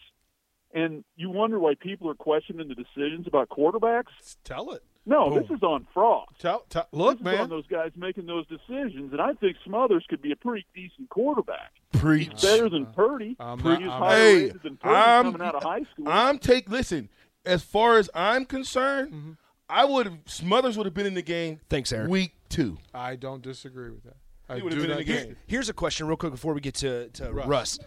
And 0.74 1.04
you 1.16 1.30
wonder 1.30 1.60
why 1.60 1.76
people 1.76 2.10
are 2.10 2.16
questioning 2.16 2.68
the 2.68 2.76
decisions 2.76 3.28
about 3.28 3.50
quarterbacks? 3.50 4.38
Tell 4.44 4.72
it. 4.72 4.84
No, 5.08 5.30
Boom. 5.30 5.40
this 5.42 5.52
is 5.58 5.62
on 5.62 5.86
Frost. 5.94 6.32
Tell, 6.40 6.66
tell 6.70 6.88
look, 6.92 7.22
this 7.24 7.34
is 7.34 7.40
on 7.42 7.50
those 7.50 7.68
guys 7.68 7.92
making 7.96 8.26
those 8.26 8.46
decisions, 8.48 9.12
and 9.12 9.22
I 9.22 9.34
think 9.34 9.56
Smothers 9.66 10.04
could 10.10 10.22
be 10.22 10.32
a 10.32 10.36
pretty 10.36 10.66
decent 10.74 11.10
quarterback. 11.10 11.72
Preach. 11.94 12.30
He's 12.32 12.42
better 12.42 12.70
than 12.70 12.88
Purdy. 12.88 13.36
I'm 13.40 13.60
Purdy 13.60 13.86
not- 13.86 13.88
is 13.88 13.92
I'm- 13.92 14.02
higher 14.02 14.18
Hey, 14.18 14.44
rated 14.46 14.64
than 14.64 14.78
Purdy 14.78 14.96
I'm- 14.96 15.26
coming 15.34 15.48
out 15.48 15.56
of 15.56 15.64
high 15.64 15.84
school. 15.94 16.08
I'm 16.08 16.40
take 16.40 16.70
listen. 16.70 17.10
As 17.46 17.62
far 17.64 17.98
as 18.00 18.10
I'm 18.16 18.46
concerned, 18.46 19.14
Mm-hmm. 19.14 19.32
I 19.70 19.86
would 19.86 20.20
Smothers 20.28 20.78
would 20.78 20.86
have 20.86 20.94
been 20.94 21.06
in 21.08 21.14
the 21.16 21.22
game. 21.24 21.60
Thanks, 21.70 21.92
Eric. 21.92 22.10
Week 22.10 22.34
two. 22.50 22.78
I 22.94 23.16
don't 23.16 23.42
disagree 23.42 23.90
with 23.92 24.04
that. 24.04 24.16
I 24.50 24.58
He 24.58 24.62
would 24.62 24.74
have 24.74 24.82
been 24.82 24.92
in 24.92 24.98
the 24.98 25.04
game. 25.04 25.36
Here's 25.48 25.70
a 25.70 25.74
question, 25.74 26.06
real 26.08 26.18
quick, 26.18 26.32
before 26.32 26.54
we 26.54 26.62
get 26.62 26.76
to, 26.76 27.10
to 27.10 27.32
Russ. 27.32 27.48
Russ. 27.48 27.80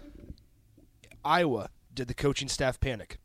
Iowa, 1.25 1.71
did 1.95 2.09
the 2.09 2.15
coaching 2.15 2.49
staff 2.49 2.81
panic? 2.81 3.19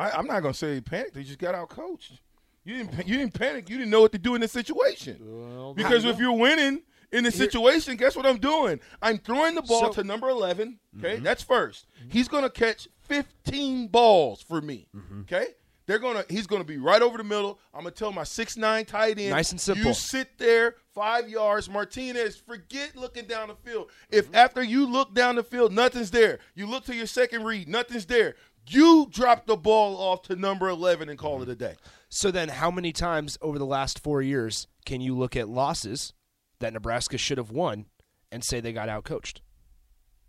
I, 0.00 0.10
I'm 0.16 0.26
not 0.26 0.40
gonna 0.40 0.54
say 0.54 0.80
panic. 0.80 1.12
They 1.12 1.22
just 1.22 1.38
got 1.38 1.54
out 1.54 1.68
coached. 1.68 2.20
You 2.64 2.78
didn't. 2.78 3.06
You 3.06 3.18
didn't 3.18 3.34
panic. 3.34 3.68
You 3.68 3.76
didn't 3.76 3.90
know 3.90 4.00
what 4.00 4.12
to 4.12 4.18
do 4.18 4.34
in 4.34 4.40
this 4.40 4.52
situation. 4.52 5.18
Well, 5.20 5.74
Because 5.74 6.04
if 6.04 6.18
you're 6.18 6.32
winning 6.32 6.82
in 7.12 7.24
the 7.24 7.30
situation, 7.30 7.96
guess 7.96 8.16
what 8.16 8.24
I'm 8.24 8.38
doing? 8.38 8.80
I'm 9.02 9.18
throwing 9.18 9.54
the 9.54 9.62
ball 9.62 9.92
So- 9.92 10.02
to 10.02 10.04
number 10.04 10.28
11. 10.28 10.78
Okay, 10.98 11.16
mm-hmm. 11.16 11.24
that's 11.24 11.44
1st 11.44 11.84
He's 12.08 12.28
gonna 12.28 12.50
catch 12.50 12.88
15 13.02 13.88
balls 13.88 14.42
for 14.42 14.60
me. 14.60 14.88
Mm-hmm. 14.96 15.20
Okay. 15.22 15.48
They're 15.90 15.98
gonna. 15.98 16.24
He's 16.28 16.46
gonna 16.46 16.62
be 16.62 16.78
right 16.78 17.02
over 17.02 17.18
the 17.18 17.24
middle. 17.24 17.58
I'm 17.74 17.80
gonna 17.80 17.90
tell 17.90 18.12
my 18.12 18.22
six 18.22 18.56
nine 18.56 18.84
tight 18.84 19.18
end. 19.18 19.30
Nice 19.30 19.50
and 19.50 19.60
simple. 19.60 19.86
You 19.86 19.92
sit 19.92 20.38
there 20.38 20.76
five 20.94 21.28
yards. 21.28 21.68
Martinez, 21.68 22.36
forget 22.36 22.94
looking 22.94 23.24
down 23.24 23.48
the 23.48 23.56
field. 23.56 23.90
If 24.08 24.26
mm-hmm. 24.26 24.36
after 24.36 24.62
you 24.62 24.86
look 24.86 25.14
down 25.14 25.34
the 25.34 25.42
field, 25.42 25.72
nothing's 25.72 26.12
there. 26.12 26.38
You 26.54 26.68
look 26.68 26.84
to 26.84 26.94
your 26.94 27.08
second 27.08 27.42
read, 27.42 27.66
nothing's 27.68 28.06
there. 28.06 28.36
You 28.68 29.08
drop 29.10 29.46
the 29.46 29.56
ball 29.56 29.96
off 29.96 30.22
to 30.22 30.36
number 30.36 30.68
11 30.68 31.08
and 31.08 31.18
call 31.18 31.42
it 31.42 31.48
a 31.48 31.56
day. 31.56 31.74
So 32.08 32.30
then, 32.30 32.48
how 32.48 32.70
many 32.70 32.92
times 32.92 33.36
over 33.40 33.58
the 33.58 33.66
last 33.66 33.98
four 33.98 34.22
years 34.22 34.66
can 34.86 35.00
you 35.00 35.16
look 35.16 35.36
at 35.36 35.48
losses 35.48 36.12
that 36.60 36.72
Nebraska 36.72 37.18
should 37.18 37.38
have 37.38 37.50
won 37.50 37.86
and 38.30 38.44
say 38.44 38.60
they 38.60 38.72
got 38.72 38.88
outcoached? 38.88 39.38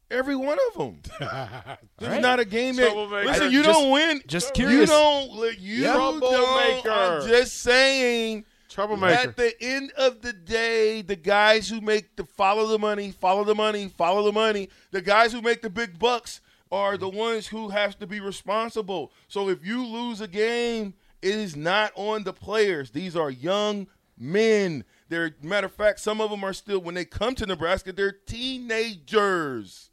Every 0.10 0.36
one 0.36 0.58
of 0.70 0.78
them. 0.78 1.02
This 2.00 2.10
right. 2.10 2.18
is 2.18 2.22
not 2.24 2.40
a 2.40 2.46
game 2.46 2.76
that. 2.78 2.92
Troublemaker. 2.92 3.28
Listen, 3.28 3.52
you 3.52 3.64
Just- 3.64 3.80
don't 3.80 3.92
win. 3.92 4.22
just 4.28 4.54
curious. 4.56 4.82
You 4.90 4.96
don't. 4.96 5.60
You 5.60 5.76
Yeah. 5.84 5.94
don't. 5.94 6.88
I'm 6.88 7.28
just 7.28 7.60
saying. 7.62 8.46
Troublemaker. 8.70 9.30
At 9.30 9.38
the 9.38 9.54
end 9.62 9.92
of 9.98 10.22
the 10.22 10.34
day, 10.34 11.02
the 11.02 11.16
guys 11.16 11.70
who 11.70 11.80
make 11.82 12.16
the 12.16 12.24
follow 12.26 12.68
the 12.68 12.80
money, 12.80 13.12
follow 13.12 13.44
the 13.44 13.54
money, 13.56 13.88
follow 13.90 14.24
the 14.24 14.32
money, 14.32 14.70
the 14.92 15.02
guys 15.02 15.32
who 15.32 15.42
make 15.42 15.62
the 15.62 15.70
big 15.70 16.00
bucks 16.00 16.42
are 16.72 16.98
the 16.98 17.10
ones 17.10 17.48
who 17.48 17.70
have 17.70 18.00
to 18.00 18.08
be 18.08 18.20
responsible. 18.20 19.12
So 19.28 19.50
if 19.50 19.66
you 19.66 19.86
lose 19.86 20.22
a 20.22 20.28
game, 20.28 20.94
it 21.22 21.36
is 21.36 21.56
not 21.56 21.92
on 21.96 22.24
the 22.24 22.34
players. 22.34 22.92
These 22.92 23.16
are 23.16 23.30
young 23.30 23.88
men. 24.18 24.86
They're 25.10 25.36
matter 25.42 25.68
of 25.68 25.74
fact, 25.74 26.00
some 26.00 26.22
of 26.22 26.30
them 26.30 26.44
are 26.44 26.54
still 26.54 26.80
when 26.80 26.96
they 26.96 27.06
come 27.06 27.36
to 27.36 27.46
Nebraska, 27.46 27.92
they're 27.92 28.12
teenagers. 28.12 29.90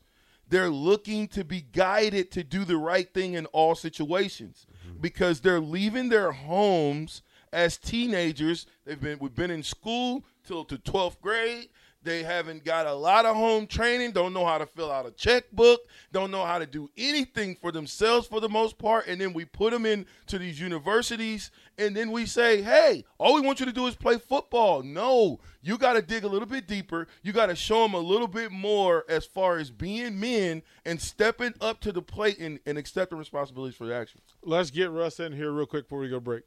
They're 0.50 0.70
looking 0.70 1.28
to 1.28 1.44
be 1.44 1.60
guided 1.60 2.30
to 2.30 2.42
do 2.42 2.64
the 2.64 2.78
right 2.78 3.12
thing 3.12 3.34
in 3.34 3.44
all 3.46 3.74
situations 3.74 4.66
mm-hmm. 4.86 4.98
because 5.00 5.40
they're 5.40 5.60
leaving 5.60 6.08
their 6.08 6.32
homes 6.32 7.22
as 7.52 7.76
teenagers. 7.76 8.66
They've 8.86 9.00
been 9.00 9.18
we've 9.18 9.34
been 9.34 9.50
in 9.50 9.62
school 9.62 10.24
till 10.44 10.64
to 10.64 10.78
12th 10.78 11.20
grade. 11.20 11.68
They 12.02 12.22
haven't 12.22 12.64
got 12.64 12.87
a 12.87 12.94
lot 12.94 13.26
of 13.26 13.34
home 13.34 13.66
training, 13.66 14.12
don't 14.12 14.32
know 14.32 14.46
how 14.46 14.58
to 14.58 14.66
fill 14.66 14.90
out 14.90 15.04
a 15.04 15.11
checkbook, 15.11 15.80
don't 16.12 16.30
know 16.30 16.44
how 16.44 16.61
to 16.61 16.66
do 16.66 16.88
anything 16.96 17.56
for 17.61 17.72
themselves 17.72 18.28
for 18.28 18.40
the 18.40 18.48
most 18.48 18.78
part. 18.78 19.08
And 19.08 19.20
then 19.20 19.32
we 19.32 19.44
put 19.44 19.72
them 19.72 19.84
into 19.84 20.38
these 20.38 20.61
universities, 20.61 21.50
and 21.76 21.96
then 21.96 22.12
we 22.12 22.24
say, 22.24 22.62
hey, 22.62 23.04
all 23.18 23.34
we 23.34 23.40
want 23.40 23.58
you 23.58 23.66
to 23.66 23.72
do 23.72 23.88
is 23.88 23.96
play 23.96 24.16
football. 24.16 24.84
No, 24.84 25.40
you 25.61 25.76
got 25.76 25.94
to 25.94 26.02
dig 26.02 26.22
a 26.22 26.28
little 26.28 26.46
bit 26.46 26.68
deeper. 26.68 27.08
You 27.22 27.32
got 27.32 27.46
to 27.46 27.56
show 27.56 27.82
them 27.82 27.94
a 27.94 28.00
little 28.00 28.28
bit 28.28 28.52
more 28.52 29.04
as 29.08 29.26
far 29.26 29.58
as 29.58 29.72
being 29.72 30.20
men 30.20 30.62
and 30.84 31.00
stepping 31.00 31.54
up 31.61 31.80
to 31.80 31.90
the 31.90 32.02
plate 32.02 32.38
and, 32.38 32.61
and 32.64 32.78
accepting 32.78 33.18
responsibilities 33.18 33.76
for 33.76 33.88
their 33.88 34.00
actions. 34.00 34.22
Let's 34.44 34.70
get 34.70 34.92
Russ 34.92 35.18
in 35.18 35.32
here 35.32 35.50
real 35.50 35.66
quick 35.66 35.87
before 35.87 35.98
we 35.98 36.08
go 36.08 36.20
break. 36.20 36.44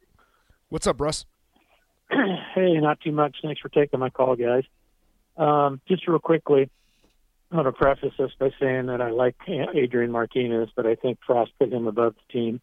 What's 0.69 0.87
up, 0.87 1.01
Russ? 1.01 1.25
Hey, 2.55 2.73
not 2.77 2.99
too 2.99 3.13
much. 3.13 3.37
Thanks 3.41 3.61
for 3.61 3.69
taking 3.69 3.99
my 3.99 4.09
call, 4.09 4.35
guys. 4.35 4.63
Um, 5.37 5.81
just 5.87 6.07
real 6.07 6.19
quickly, 6.19 6.69
I 7.51 7.55
want 7.55 7.67
to 7.67 7.71
preface 7.71 8.13
this 8.17 8.31
by 8.39 8.51
saying 8.59 8.87
that 8.87 9.01
I 9.01 9.09
like 9.09 9.35
Adrian 9.47 10.11
Martinez, 10.11 10.69
but 10.75 10.85
I 10.85 10.95
think 10.95 11.19
Frost 11.25 11.51
put 11.59 11.71
him 11.71 11.87
above 11.87 12.15
the 12.15 12.33
team. 12.33 12.61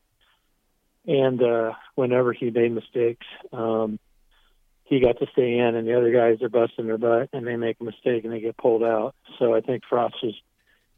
And 1.06 1.42
uh, 1.42 1.72
whenever 1.94 2.32
he 2.32 2.50
made 2.50 2.72
mistakes, 2.72 3.26
um, 3.52 3.98
he 4.84 5.00
got 5.00 5.18
to 5.18 5.26
stay 5.32 5.58
in, 5.58 5.74
and 5.74 5.86
the 5.86 5.96
other 5.96 6.12
guys 6.12 6.42
are 6.42 6.48
busting 6.48 6.86
their 6.86 6.98
butt, 6.98 7.28
and 7.32 7.46
they 7.46 7.56
make 7.56 7.76
a 7.80 7.84
mistake 7.84 8.24
and 8.24 8.32
they 8.32 8.40
get 8.40 8.56
pulled 8.56 8.82
out. 8.82 9.14
So 9.38 9.54
I 9.54 9.60
think 9.60 9.82
Frost 9.88 10.16
was 10.22 10.34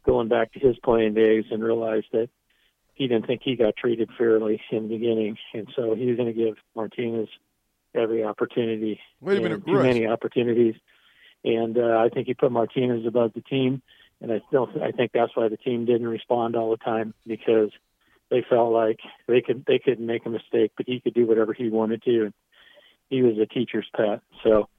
going 0.05 0.29
back 0.29 0.53
to 0.53 0.59
his 0.59 0.77
playing 0.83 1.13
days 1.13 1.45
and 1.51 1.63
realized 1.63 2.07
that 2.13 2.29
he 2.93 3.07
didn't 3.07 3.27
think 3.27 3.41
he 3.43 3.55
got 3.55 3.75
treated 3.75 4.09
fairly 4.17 4.61
in 4.71 4.83
the 4.83 4.97
beginning, 4.97 5.37
and 5.53 5.67
so 5.75 5.95
he's 5.95 6.15
going 6.15 6.33
to 6.33 6.33
give 6.33 6.55
Martinez 6.75 7.27
every 7.93 8.23
opportunity. 8.23 8.99
Wait 9.19 9.37
a 9.37 9.41
minute, 9.41 9.65
too 9.65 9.73
Russ. 9.73 9.83
many 9.83 10.07
opportunities, 10.07 10.75
and 11.43 11.77
uh, 11.77 11.97
I 11.97 12.09
think 12.09 12.27
he 12.27 12.33
put 12.33 12.51
Martinez 12.51 13.05
above 13.05 13.33
the 13.33 13.41
team, 13.41 13.81
and 14.21 14.31
I 14.31 14.41
still 14.47 14.69
I 14.81 14.91
think 14.91 15.11
that's 15.13 15.35
why 15.35 15.49
the 15.49 15.57
team 15.57 15.85
didn't 15.85 16.07
respond 16.07 16.55
all 16.55 16.71
the 16.71 16.77
time 16.77 17.13
because 17.25 17.71
they 18.29 18.43
felt 18.47 18.71
like 18.71 18.99
they 19.27 19.41
could 19.41 19.65
they 19.67 19.79
couldn't 19.79 20.05
make 20.05 20.25
a 20.25 20.29
mistake, 20.29 20.71
but 20.77 20.87
he 20.87 20.99
could 20.99 21.13
do 21.13 21.25
whatever 21.25 21.53
he 21.53 21.69
wanted 21.69 22.03
to, 22.03 22.25
and 22.25 22.33
he 23.09 23.21
was 23.21 23.37
a 23.37 23.45
teacher's 23.45 23.87
pet. 23.95 24.21
So 24.43 24.69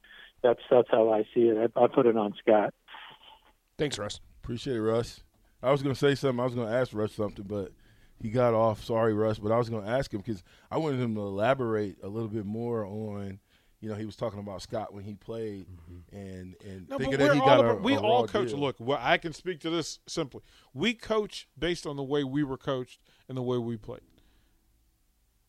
that's 0.41 0.61
that's 0.69 0.89
how 0.89 1.11
I 1.11 1.23
see 1.33 1.47
it. 1.47 1.71
I, 1.75 1.83
I 1.83 1.87
put 1.87 2.05
it 2.05 2.17
on 2.17 2.33
Scott. 2.41 2.73
Thanks, 3.77 3.97
Russ. 3.97 4.19
Appreciate 4.43 4.75
it, 4.75 4.81
Russ. 4.81 5.23
I 5.61 5.71
was 5.71 5.81
going 5.81 5.95
to 5.95 5.99
say 5.99 6.15
something. 6.15 6.39
I 6.39 6.43
was 6.43 6.55
going 6.55 6.67
to 6.67 6.73
ask 6.73 6.93
Russ 6.93 7.13
something, 7.13 7.45
but 7.47 7.71
he 8.21 8.29
got 8.29 8.53
off. 8.53 8.83
Sorry, 8.83 9.13
Russ. 9.13 9.39
But 9.39 9.51
I 9.51 9.57
was 9.57 9.69
going 9.69 9.83
to 9.83 9.89
ask 9.89 10.13
him 10.13 10.19
because 10.19 10.43
I 10.69 10.77
wanted 10.77 10.99
him 10.99 11.15
to 11.15 11.21
elaborate 11.21 11.97
a 12.03 12.07
little 12.07 12.27
bit 12.27 12.45
more 12.45 12.85
on. 12.85 13.39
You 13.83 13.89
know, 13.89 13.95
he 13.95 14.05
was 14.05 14.15
talking 14.15 14.39
about 14.39 14.61
Scott 14.61 14.93
when 14.93 15.03
he 15.03 15.13
played, 15.13 15.65
mm-hmm. 15.67 16.15
and 16.15 16.55
and 16.65 16.87
No, 16.87 16.97
thinking 16.97 17.19
that 17.19 17.27
we're 17.27 17.33
he 17.33 17.39
all 17.41 17.45
got 17.45 17.59
about- 17.59 17.77
a, 17.79 17.81
we 17.81 17.95
a 17.95 17.99
all 17.99 18.25
coach. 18.25 18.51
deal. 18.51 18.59
Look, 18.59 18.77
well, 18.79 18.97
I 19.01 19.17
can 19.17 19.33
speak 19.33 19.59
to 19.59 19.69
this 19.69 19.99
simply. 20.07 20.39
We 20.73 20.93
coach 20.93 21.49
based 21.59 21.85
on 21.85 21.97
the 21.97 22.03
way 22.03 22.23
we 22.23 22.45
were 22.45 22.55
coached 22.55 23.01
and 23.27 23.37
the 23.37 23.41
way 23.41 23.57
we 23.57 23.75
played. 23.75 23.99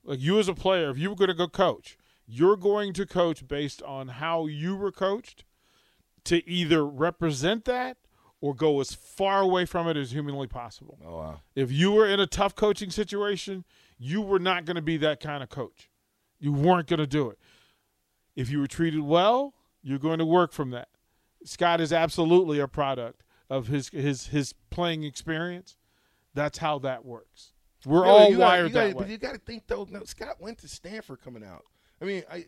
Like 0.03 0.21
you 0.21 0.41
as 0.41 0.49
a 0.49 0.55
player, 0.55 0.91
if 0.91 0.99
you 0.99 1.11
were 1.11 1.15
going 1.15 1.29
to 1.29 1.35
go 1.35 1.47
coach, 1.47 1.97
you're 2.27 2.57
going 2.57 2.93
to 2.95 3.07
coach 3.07 3.47
based 3.47 3.83
on 3.85 4.09
how 4.09 4.47
you 4.47 4.75
were 4.75 4.91
coached 4.91 5.45
to 6.25 6.45
either 6.49 6.85
represent 6.85 7.65
that 7.67 7.99
or 8.41 8.53
go 8.53 8.81
as 8.81 8.95
far 8.95 9.43
away 9.43 9.65
from 9.65 9.87
it 9.87 9.97
as 9.97 10.11
humanly 10.11 10.49
possible. 10.49 10.99
Oh 11.07 11.17
wow. 11.19 11.41
If 11.55 11.71
you 11.71 11.93
were 11.93 12.09
in 12.09 12.19
a 12.19 12.27
tough 12.27 12.57
coaching 12.57 12.91
situation, 12.91 13.65
you 13.97 14.21
were 14.21 14.41
not 14.41 14.65
going 14.65 14.75
to 14.75 14.83
be 14.83 14.97
that 14.97 15.21
kind 15.21 15.41
of 15.45 15.51
coach. 15.51 15.89
You 16.41 16.53
weren't 16.53 16.89
going 16.89 16.99
to 16.99 17.07
do 17.07 17.31
it. 17.31 17.39
If 18.37 18.51
you 18.51 18.59
were 18.61 18.67
treated 18.67 19.01
well, 19.01 19.55
you're 19.83 19.99
going 19.99 20.19
to 20.19 20.25
work 20.27 20.53
from 20.53 20.71
that. 20.71 20.89
Scott 21.45 21.81
is 21.81 21.93
absolutely 21.93 22.59
a 22.59 22.67
product 22.69 23.23
of 23.51 23.67
his 23.69 23.89
his 23.91 24.29
his 24.29 24.55
playing 24.71 25.05
experience. 25.05 25.77
That's 26.33 26.59
how 26.59 26.79
that 26.81 27.05
works. 27.05 27.53
We're 27.87 28.07
Yeah, 28.07 28.11
all 28.13 28.31
you 28.31 28.39
gotta- 28.39 28.41
wired 28.41 28.69
you 28.69 28.73
gotta- 28.75 28.89
that 28.89 28.97
But 28.97 29.09
you 29.09 29.19
got 29.19 29.33
to 29.35 29.39
think 29.39 29.65
though. 29.67 29.87
No, 29.91 30.03
Scott 30.05 30.41
went 30.41 30.59
to 30.59 30.69
Stanford 30.69 31.21
coming 31.23 31.45
out. 31.45 31.65
I 32.01 32.07
mean, 32.07 32.23
I 32.31 32.47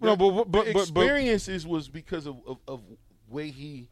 No, 0.00 0.16
but- 0.16 0.30
but- 0.30 0.50
but- 0.52 0.66
the 0.66 0.72
but- 0.74 0.80
experiences 0.82 1.66
was 1.66 1.88
because 1.88 2.26
of, 2.26 2.40
of 2.46 2.58
of 2.68 2.82
way 3.28 3.50
he 3.50 3.88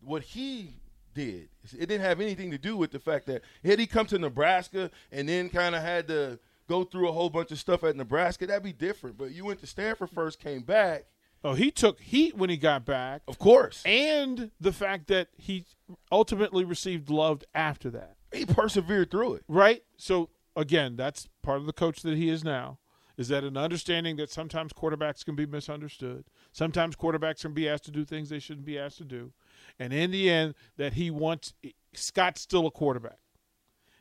what 0.00 0.22
he 0.22 0.76
did. 1.14 1.48
It 1.76 1.86
didn't 1.86 2.02
have 2.02 2.20
anything 2.20 2.52
to 2.52 2.58
do 2.58 2.76
with 2.76 2.92
the 2.92 3.00
fact 3.00 3.26
that 3.26 3.42
had 3.64 3.80
he 3.80 3.86
come 3.88 4.06
to 4.06 4.18
Nebraska 4.18 4.90
and 5.10 5.28
then 5.28 5.50
kind 5.50 5.74
of 5.74 5.82
had 5.82 6.06
to 6.08 6.38
go 6.70 6.84
through 6.84 7.08
a 7.08 7.12
whole 7.12 7.28
bunch 7.30 7.50
of 7.50 7.58
stuff 7.58 7.82
at 7.82 7.96
Nebraska, 7.96 8.46
that'd 8.46 8.62
be 8.62 8.72
different. 8.72 9.18
But 9.18 9.32
you 9.32 9.44
went 9.44 9.58
to 9.60 9.66
Stanford 9.66 10.08
first, 10.10 10.38
came 10.38 10.62
back, 10.62 11.06
Oh, 11.42 11.54
he 11.54 11.70
took 11.70 11.98
heat 12.00 12.36
when 12.36 12.50
he 12.50 12.58
got 12.58 12.84
back, 12.84 13.22
of 13.26 13.38
course. 13.38 13.82
and 13.86 14.50
the 14.60 14.72
fact 14.72 15.06
that 15.08 15.28
he 15.38 15.64
ultimately 16.12 16.64
received 16.64 17.08
love 17.08 17.42
after 17.54 17.88
that. 17.90 18.16
He 18.32 18.44
persevered 18.44 19.10
through 19.10 19.34
it. 19.34 19.44
Right? 19.48 19.82
So 19.96 20.28
again, 20.54 20.96
that's 20.96 21.28
part 21.42 21.58
of 21.58 21.66
the 21.66 21.72
coach 21.72 22.02
that 22.02 22.16
he 22.16 22.28
is 22.28 22.44
now. 22.44 22.78
Is 23.16 23.28
that 23.28 23.42
an 23.42 23.56
understanding 23.56 24.16
that 24.16 24.30
sometimes 24.30 24.72
quarterbacks 24.72 25.24
can 25.24 25.34
be 25.34 25.46
misunderstood? 25.46 26.24
Sometimes 26.52 26.94
quarterbacks 26.94 27.40
can 27.40 27.52
be 27.54 27.68
asked 27.68 27.84
to 27.86 27.90
do 27.90 28.04
things 28.04 28.28
they 28.28 28.38
shouldn't 28.38 28.66
be 28.66 28.78
asked 28.78 28.98
to 28.98 29.04
do. 29.04 29.32
And 29.78 29.92
in 29.92 30.10
the 30.10 30.30
end, 30.30 30.54
that 30.76 30.92
he 30.94 31.10
wants 31.10 31.54
Scott's 31.94 32.42
still 32.42 32.66
a 32.66 32.70
quarterback. 32.70 33.18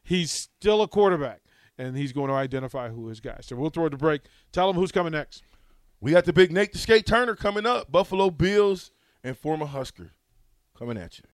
He's 0.03 0.31
still 0.31 0.81
a 0.81 0.87
quarterback. 0.87 1.41
And 1.79 1.97
he's 1.97 2.13
going 2.13 2.27
to 2.27 2.35
identify 2.35 2.89
who 2.89 3.07
his 3.07 3.19
guy. 3.19 3.37
So 3.41 3.55
we'll 3.55 3.71
throw 3.71 3.85
it 3.85 3.91
to 3.91 3.97
break. 3.97 4.21
Tell 4.51 4.69
him 4.69 4.75
who's 4.75 4.91
coming 4.91 5.13
next. 5.13 5.43
We 6.01 6.11
got 6.11 6.25
the 6.25 6.33
big 6.33 6.51
Nate 6.51 6.73
the 6.73 6.77
Skate 6.77 7.07
Turner 7.07 7.35
coming 7.35 7.65
up. 7.65 7.91
Buffalo 7.91 8.29
Bills 8.29 8.91
and 9.23 9.37
former 9.37 9.65
Husker 9.65 10.11
coming 10.77 10.97
at 10.97 11.17
you. 11.17 11.23